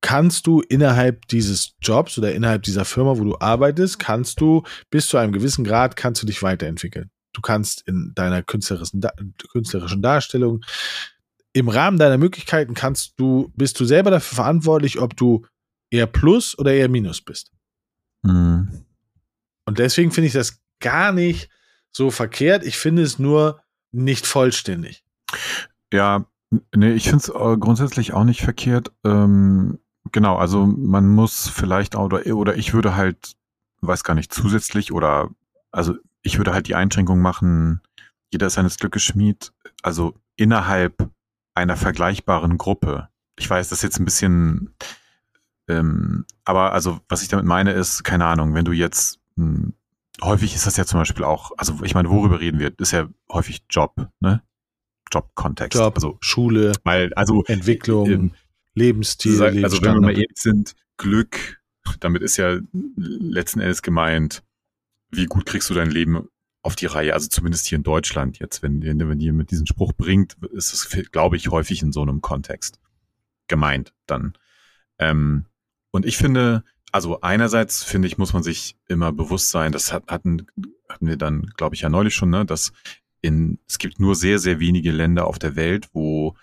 [0.00, 5.06] kannst du innerhalb dieses Jobs oder innerhalb dieser Firma, wo du arbeitest, kannst du bis
[5.08, 7.10] zu einem gewissen Grad kannst du dich weiterentwickeln.
[7.32, 9.00] Du kannst in deiner künstlerischen
[10.02, 10.62] Darstellung
[11.54, 15.46] im Rahmen deiner Möglichkeiten kannst du, bist du selber dafür verantwortlich, ob du
[15.90, 17.52] eher Plus oder eher Minus bist.
[18.26, 18.84] Hm.
[19.64, 21.48] Und deswegen finde ich das gar nicht
[21.90, 22.64] so verkehrt.
[22.64, 25.04] Ich finde es nur nicht vollständig.
[25.92, 26.26] Ja,
[26.74, 28.90] nee, ich finde es äh, grundsätzlich auch nicht verkehrt.
[29.04, 29.78] Ähm,
[30.10, 33.36] genau, also man muss vielleicht auch, oder, oder ich würde halt,
[33.80, 35.30] weiß gar nicht, zusätzlich oder,
[35.70, 37.80] also ich würde halt die Einschränkung machen,
[38.32, 39.52] jeder ist seines Glückes Schmied,
[39.82, 41.13] also innerhalb
[41.54, 43.08] einer vergleichbaren Gruppe.
[43.38, 44.74] Ich weiß, das ist jetzt ein bisschen,
[45.68, 49.72] ähm, aber also was ich damit meine ist, keine Ahnung, wenn du jetzt, mh,
[50.22, 53.08] häufig ist das ja zum Beispiel auch, also ich meine, worüber reden wir, ist ja
[53.30, 54.42] häufig Job, ne?
[55.12, 55.78] Jobkontext.
[55.78, 58.30] Job, Also, Schule, weil, also, Entwicklung, ähm,
[58.74, 61.62] Lebensstil, also wenn wir mal ehrlich sind, Glück,
[62.00, 62.58] damit ist ja
[62.96, 64.42] letzten Endes gemeint,
[65.10, 66.28] wie gut kriegst du dein Leben
[66.64, 69.66] auf die Reihe, also zumindest hier in Deutschland jetzt, wenn, wenn wenn die mit diesem
[69.66, 72.80] Spruch bringt, ist es, glaube ich, häufig in so einem Kontext
[73.48, 74.32] gemeint dann.
[74.98, 75.44] Ähm,
[75.90, 80.04] und ich finde, also einerseits finde ich, muss man sich immer bewusst sein, das hat,
[80.08, 80.46] hatten,
[80.88, 82.72] hatten wir dann, glaube ich, ja neulich schon, ne, dass
[83.20, 86.34] in, es gibt nur sehr, sehr wenige Länder auf der Welt, wo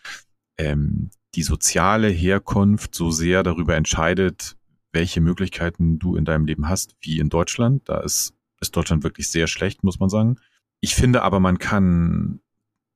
[0.57, 4.55] ähm, die soziale Herkunft so sehr darüber entscheidet,
[4.91, 7.89] welche Möglichkeiten du in deinem Leben hast, wie in Deutschland.
[7.89, 10.37] Da ist, ist Deutschland wirklich sehr schlecht, muss man sagen.
[10.79, 12.39] Ich finde aber, man kann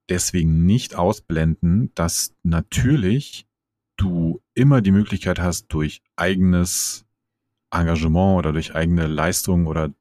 [0.10, 3.48] deswegen nicht ausblenden, dass natürlich
[3.98, 7.06] du immer die Möglichkeit hast, durch eigenes
[7.72, 9.94] Engagement oder durch eigene Leistung oder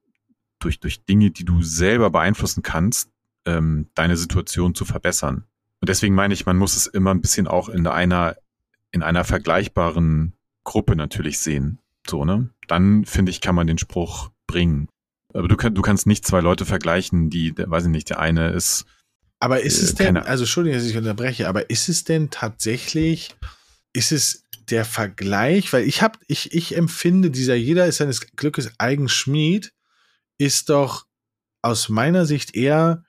[0.59, 3.09] durch, durch Dinge, die du selber beeinflussen kannst,
[3.45, 5.45] ähm, deine Situation zu verbessern.
[5.81, 8.35] Und deswegen meine ich, man muss es immer ein bisschen auch in einer,
[8.91, 11.79] in einer vergleichbaren Gruppe natürlich sehen.
[12.07, 12.49] so, ne?
[12.67, 14.87] Dann, finde ich, kann man den Spruch bringen.
[15.35, 18.51] Aber du, kann, du kannst nicht zwei Leute vergleichen, die, weiß ich nicht, der eine
[18.51, 18.85] ist.
[19.39, 23.35] Aber ist es Äh, denn, also Entschuldigung, dass ich unterbreche, aber ist es denn tatsächlich,
[23.91, 28.71] ist es der Vergleich, weil ich habe, ich, ich empfinde, dieser jeder ist seines Glückes
[28.77, 29.73] eigen Schmied,
[30.37, 31.05] ist doch
[31.61, 33.03] aus meiner Sicht eher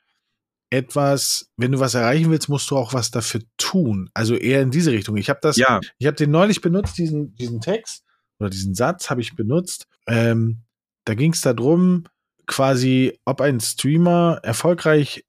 [0.71, 4.11] etwas, wenn du was erreichen willst, musst du auch was dafür tun.
[4.15, 5.17] Also eher in diese Richtung.
[5.17, 8.05] Ich habe das, Ja, ich habe den neulich benutzt, diesen, diesen Text
[8.41, 9.87] oder diesen Satz habe ich benutzt.
[10.09, 10.63] Ähm,
[11.05, 12.05] da ging es darum,
[12.47, 15.25] quasi, ob ein Streamer erfolgreich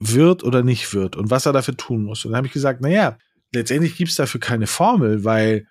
[0.00, 2.24] wird oder nicht wird und was er dafür tun muss.
[2.24, 3.18] Und dann habe ich gesagt, naja,
[3.52, 5.66] letztendlich gibt es dafür keine Formel, weil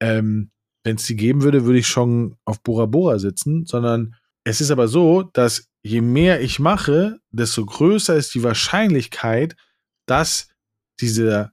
[0.00, 0.50] ähm,
[0.84, 4.70] wenn es die geben würde, würde ich schon auf Bora Bora sitzen, sondern es ist
[4.70, 9.56] aber so, dass je mehr ich mache, desto größer ist die Wahrscheinlichkeit,
[10.06, 10.48] dass
[11.00, 11.52] diese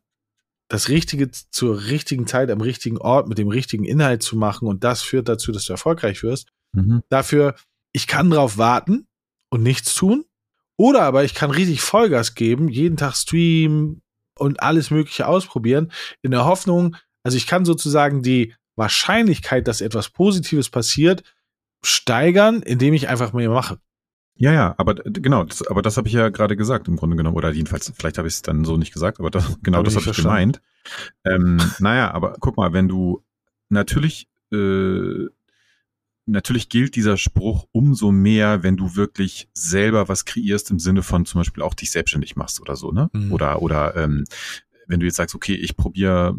[0.69, 4.83] das Richtige zur richtigen Zeit am richtigen Ort mit dem richtigen Inhalt zu machen und
[4.83, 6.49] das führt dazu, dass du erfolgreich wirst.
[6.73, 7.01] mhm.
[7.09, 7.55] Dafür,
[7.91, 9.07] ich kann drauf warten
[9.49, 10.25] und nichts tun.
[10.77, 14.01] Oder aber ich kann richtig Vollgas geben, jeden Tag streamen
[14.35, 20.09] und alles Mögliche ausprobieren, in der Hoffnung, also ich kann sozusagen die Wahrscheinlichkeit, dass etwas
[20.09, 21.23] Positives passiert,
[21.83, 23.79] steigern, indem ich einfach mehr mache.
[24.35, 27.35] Ja, ja, aber genau, das, aber das habe ich ja gerade gesagt im Grunde genommen.
[27.35, 29.95] Oder jedenfalls, vielleicht habe ich es dann so nicht gesagt, aber das, genau Hab das
[29.97, 30.61] habe ich gemeint.
[31.25, 33.21] Ähm, naja, aber guck mal, wenn du
[33.67, 35.25] natürlich, äh,
[36.29, 41.25] natürlich gilt dieser Spruch umso mehr, wenn du wirklich selber was kreierst im Sinne von
[41.25, 43.09] zum Beispiel auch dich selbstständig machst oder so, ne?
[43.13, 43.31] Mhm.
[43.31, 44.25] Oder, oder ähm,
[44.87, 46.35] wenn du jetzt sagst, okay, ich probiere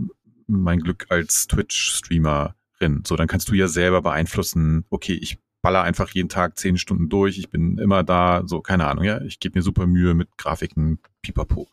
[0.46, 6.10] mein Glück als Twitch-Streamerin, so, dann kannst du ja selber beeinflussen, okay, ich baller einfach
[6.10, 9.58] jeden Tag zehn Stunden durch, ich bin immer da, so, keine Ahnung, ja, ich gebe
[9.58, 11.68] mir super Mühe mit Grafiken, pipapo.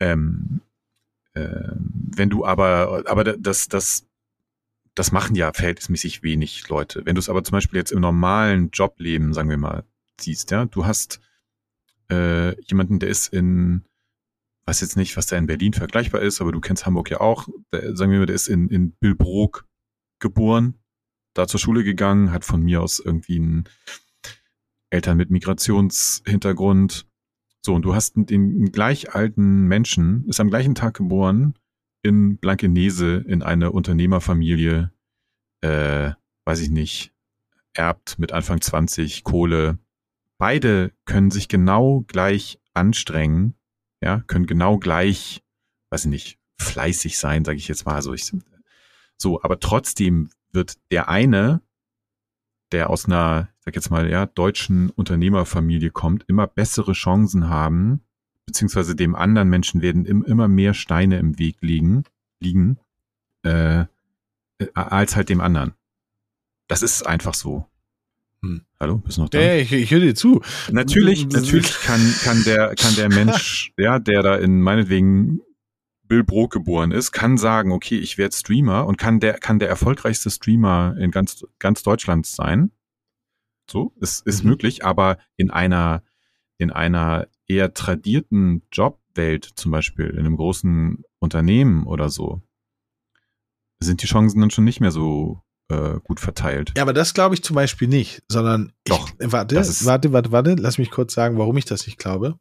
[0.00, 0.60] Ähm,
[1.34, 4.06] ähm, wenn du aber, aber das, das,
[4.96, 7.02] das machen ja verhältnismäßig wenig Leute.
[7.04, 9.84] Wenn du es aber zum Beispiel jetzt im normalen Jobleben, sagen wir mal,
[10.18, 11.20] siehst, ja, du hast
[12.10, 13.84] äh, jemanden, der ist in,
[14.64, 17.46] weiß jetzt nicht, was da in Berlin vergleichbar ist, aber du kennst Hamburg ja auch,
[17.72, 19.68] der, sagen wir mal, der ist in, in Billbrook
[20.18, 20.78] geboren,
[21.34, 23.64] da zur Schule gegangen, hat von mir aus irgendwie einen
[24.88, 27.06] Eltern mit Migrationshintergrund.
[27.60, 31.54] So, und du hast den gleich alten Menschen, ist am gleichen Tag geboren,
[32.06, 34.92] in Blankenese, in eine Unternehmerfamilie,
[35.60, 36.12] äh,
[36.44, 37.12] weiß ich nicht,
[37.74, 39.78] erbt mit Anfang 20 Kohle.
[40.38, 43.54] Beide können sich genau gleich anstrengen,
[44.00, 45.42] ja, können genau gleich,
[45.90, 47.96] weiß ich nicht, fleißig sein, sage ich jetzt mal.
[47.96, 48.32] Also ich,
[49.18, 51.60] so, aber trotzdem wird der eine,
[52.70, 58.05] der aus einer, ich sag jetzt mal, ja, deutschen Unternehmerfamilie kommt, immer bessere Chancen haben,
[58.46, 62.04] beziehungsweise dem anderen Menschen werden im, immer mehr Steine im Weg liegen,
[62.40, 62.78] liegen,
[63.44, 63.86] äh, äh,
[64.74, 65.74] als halt dem anderen.
[66.68, 67.66] Das ist einfach so.
[68.42, 68.64] Hm.
[68.80, 69.40] Hallo, bist du noch da?
[69.40, 70.42] Ja, ich, ich höre dir zu.
[70.70, 75.40] Natürlich, natürlich kann, kann der, kann der Mensch, ja, der da in meinetwegen
[76.04, 79.68] Bill Brook geboren ist, kann sagen, okay, ich werde Streamer und kann der, kann der
[79.68, 82.70] erfolgreichste Streamer in ganz, ganz Deutschland sein.
[83.68, 84.50] So, ist, ist Mhm.
[84.50, 86.04] möglich, aber in einer,
[86.58, 92.42] in einer eher tradierten Jobwelt, zum Beispiel in einem großen Unternehmen oder so,
[93.78, 96.72] sind die Chancen dann schon nicht mehr so äh, gut verteilt.
[96.76, 100.54] Ja, aber das glaube ich zum Beispiel nicht, sondern Doch, Ich, warte, warte, warte, warte.
[100.58, 102.38] Lass mich kurz sagen, warum ich das nicht glaube.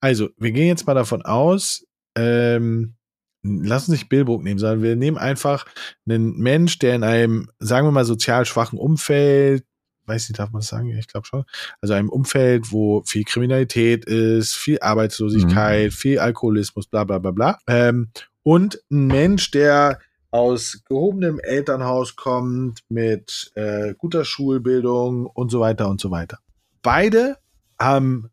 [0.00, 1.86] Also, wir gehen jetzt mal davon aus,
[2.16, 2.96] ähm,
[3.42, 5.66] lass uns nicht Billbrook nehmen, sondern wir nehmen einfach
[6.06, 9.64] einen Mensch, der in einem, sagen wir mal, sozial schwachen Umfeld,
[10.06, 10.88] weiß nicht, darf man das sagen?
[10.96, 11.44] Ich glaube schon.
[11.80, 17.58] Also einem Umfeld, wo viel Kriminalität ist, viel Arbeitslosigkeit, viel Alkoholismus, bla bla bla bla.
[17.66, 18.08] Ähm,
[18.42, 19.98] und ein Mensch, der
[20.30, 26.40] aus gehobenem Elternhaus kommt, mit äh, guter Schulbildung und so weiter und so weiter.
[26.82, 27.38] Beide
[27.78, 28.30] haben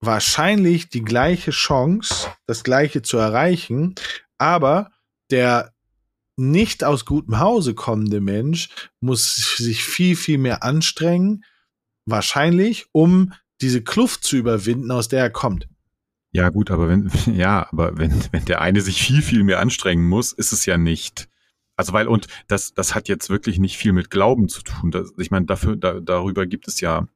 [0.00, 3.94] wahrscheinlich die gleiche Chance, das gleiche zu erreichen,
[4.38, 4.90] aber
[5.30, 5.72] der
[6.36, 8.68] nicht aus gutem Hause kommende Mensch
[9.00, 11.44] muss sich viel, viel mehr anstrengen,
[12.04, 15.68] wahrscheinlich, um diese Kluft zu überwinden, aus der er kommt.
[16.32, 20.06] Ja, gut, aber wenn, ja, aber wenn, wenn der eine sich viel, viel mehr anstrengen
[20.06, 21.28] muss, ist es ja nicht.
[21.76, 24.90] Also weil, und das, das hat jetzt wirklich nicht viel mit Glauben zu tun.
[24.90, 27.06] Das, ich meine, dafür, da, darüber gibt es ja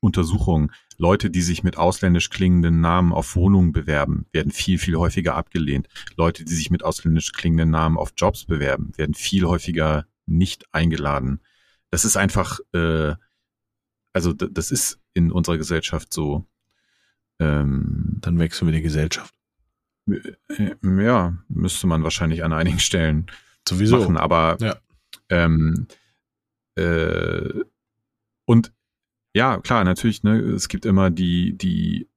[0.00, 0.72] Untersuchungen.
[0.96, 5.88] Leute, die sich mit ausländisch klingenden Namen auf Wohnungen bewerben, werden viel, viel häufiger abgelehnt.
[6.16, 11.40] Leute, die sich mit ausländisch klingenden Namen auf Jobs bewerben, werden viel häufiger nicht eingeladen.
[11.90, 13.14] Das ist einfach, äh,
[14.12, 16.46] also das ist in unserer Gesellschaft so.
[17.38, 19.34] Ähm, Dann wechseln wir die Gesellschaft.
[20.08, 23.26] äh, ja, müsste man wahrscheinlich an einigen Stellen
[23.68, 23.98] Sowieso.
[23.98, 24.76] machen, aber Ja.
[25.30, 25.86] ähm,
[26.76, 27.60] äh,
[28.46, 28.72] und
[29.34, 32.08] ja, klar, natürlich, ne, es gibt immer die, die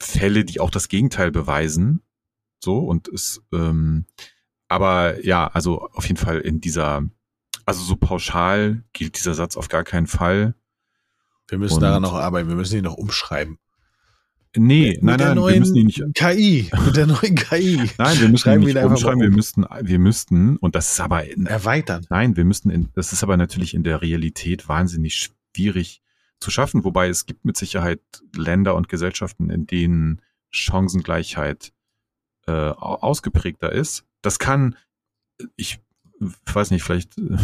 [0.00, 2.02] Fälle, die auch das Gegenteil beweisen.
[2.62, 4.04] So, und es, ähm,
[4.68, 7.02] aber ja, also auf jeden Fall in dieser,
[7.64, 10.54] also so pauschal gilt dieser Satz auf gar keinen Fall.
[11.48, 13.58] Wir müssen Und- daran noch arbeiten, wir müssen ihn noch umschreiben.
[14.56, 16.02] Nee, Mit nein, nein, wir neuen müssen ihn nicht.
[16.14, 17.76] KI, mit der neuen KI.
[17.98, 19.20] Nein, wir müssen Schreiben ihn wir nicht umschreiben.
[19.20, 22.06] Wir müssten, wir müssten, und das ist aber, in, Erweitern.
[22.08, 25.14] nein, wir müssten, in, das ist aber natürlich in der Realität wahnsinnig
[25.54, 26.00] schwierig
[26.40, 26.84] zu schaffen.
[26.84, 28.00] Wobei es gibt mit Sicherheit
[28.36, 31.72] Länder und Gesellschaften, in denen Chancengleichheit
[32.46, 34.04] äh, au- ausgeprägter ist.
[34.22, 34.76] Das kann,
[35.56, 35.80] ich
[36.52, 37.36] weiß nicht, vielleicht äh,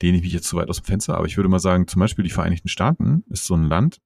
[0.00, 2.00] lehne ich mich jetzt zu weit aus dem Fenster, aber ich würde mal sagen, zum
[2.00, 4.00] Beispiel die Vereinigten Staaten ist so ein Land,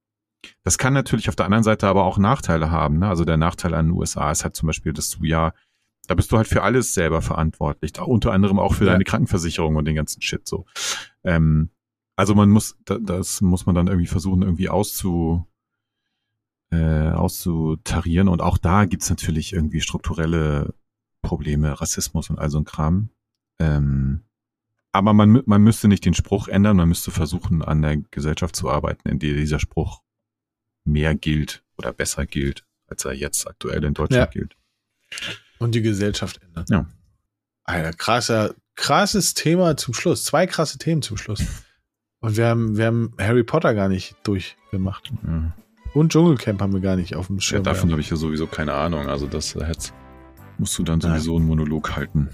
[0.63, 2.99] das kann natürlich auf der anderen Seite aber auch Nachteile haben.
[2.99, 3.07] Ne?
[3.07, 5.53] Also der Nachteil an den USA ist halt zum Beispiel, dass du ja,
[6.07, 7.99] da bist du halt für alles selber verantwortlich.
[8.01, 8.91] Unter anderem auch für Ja.
[8.93, 10.65] deine Krankenversicherung und den ganzen Shit so.
[11.23, 11.69] Ähm,
[12.21, 15.43] also man muss, da, das muss man dann irgendwie versuchen, irgendwie auszu,
[16.69, 18.27] äh, auszutarieren.
[18.27, 20.75] Und auch da gibt's natürlich irgendwie strukturelle
[21.23, 23.09] Probleme, Rassismus und all so ein Kram.
[23.57, 24.21] Ähm,
[24.91, 28.69] aber man, man müsste nicht den Spruch ändern, man müsste versuchen, an der Gesellschaft zu
[28.69, 30.03] arbeiten, in der dieser Spruch
[30.83, 34.55] mehr gilt oder besser gilt, als er jetzt aktuell in Deutschland gilt.
[35.57, 36.65] Und die Gesellschaft ändern.
[36.69, 36.85] Ja.
[37.63, 40.23] Alter, krasser, krasses Thema zum Schluss.
[40.23, 41.43] Zwei krasse Themen zum Schluss.
[42.21, 45.11] Und wir haben, wir haben Harry Potter gar nicht durchgemacht.
[45.25, 45.51] Ja.
[45.93, 47.63] Und Dschungelcamp haben wir gar nicht auf dem Ja, Schirm.
[47.63, 49.07] davon habe ich ja sowieso keine Ahnung.
[49.07, 49.91] Also das äh, hätt's-
[50.59, 52.29] musst du dann sowieso einen Monolog halten.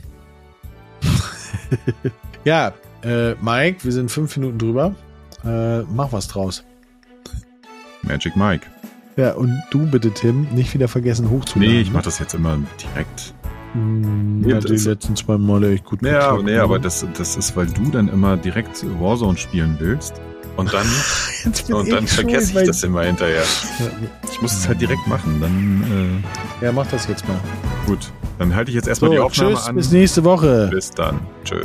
[2.43, 2.73] ja,
[3.03, 4.93] äh, Mike, wir sind fünf Minuten drüber.
[5.45, 6.63] Äh, mach was draus.
[8.03, 8.67] Magic Mike.
[9.15, 11.73] Ja, und du bitte, Tim, nicht wieder vergessen hochzuladen.
[11.73, 13.33] Nee, ich mach das jetzt immer direkt.
[13.73, 16.61] Hm, ja, die letzten zwei Male echt gut Ja, geklappt, nee, ne?
[16.61, 20.21] aber das, das ist, weil du dann immer direkt Warzone spielen willst.
[20.55, 20.87] Und dann,
[21.73, 23.43] und dann vergesse schuld, ich das immer hinterher.
[24.31, 25.39] Ich muss es halt direkt machen.
[25.39, 26.23] Dann,
[26.61, 27.35] ja, mach das jetzt mal.
[27.35, 28.11] äh, gut.
[28.39, 29.75] Dann halte ich jetzt erstmal So, die Aufnahme tschüss, an.
[29.75, 30.67] bis nächste Woche.
[30.71, 31.19] Bis dann.
[31.43, 31.61] Tschö.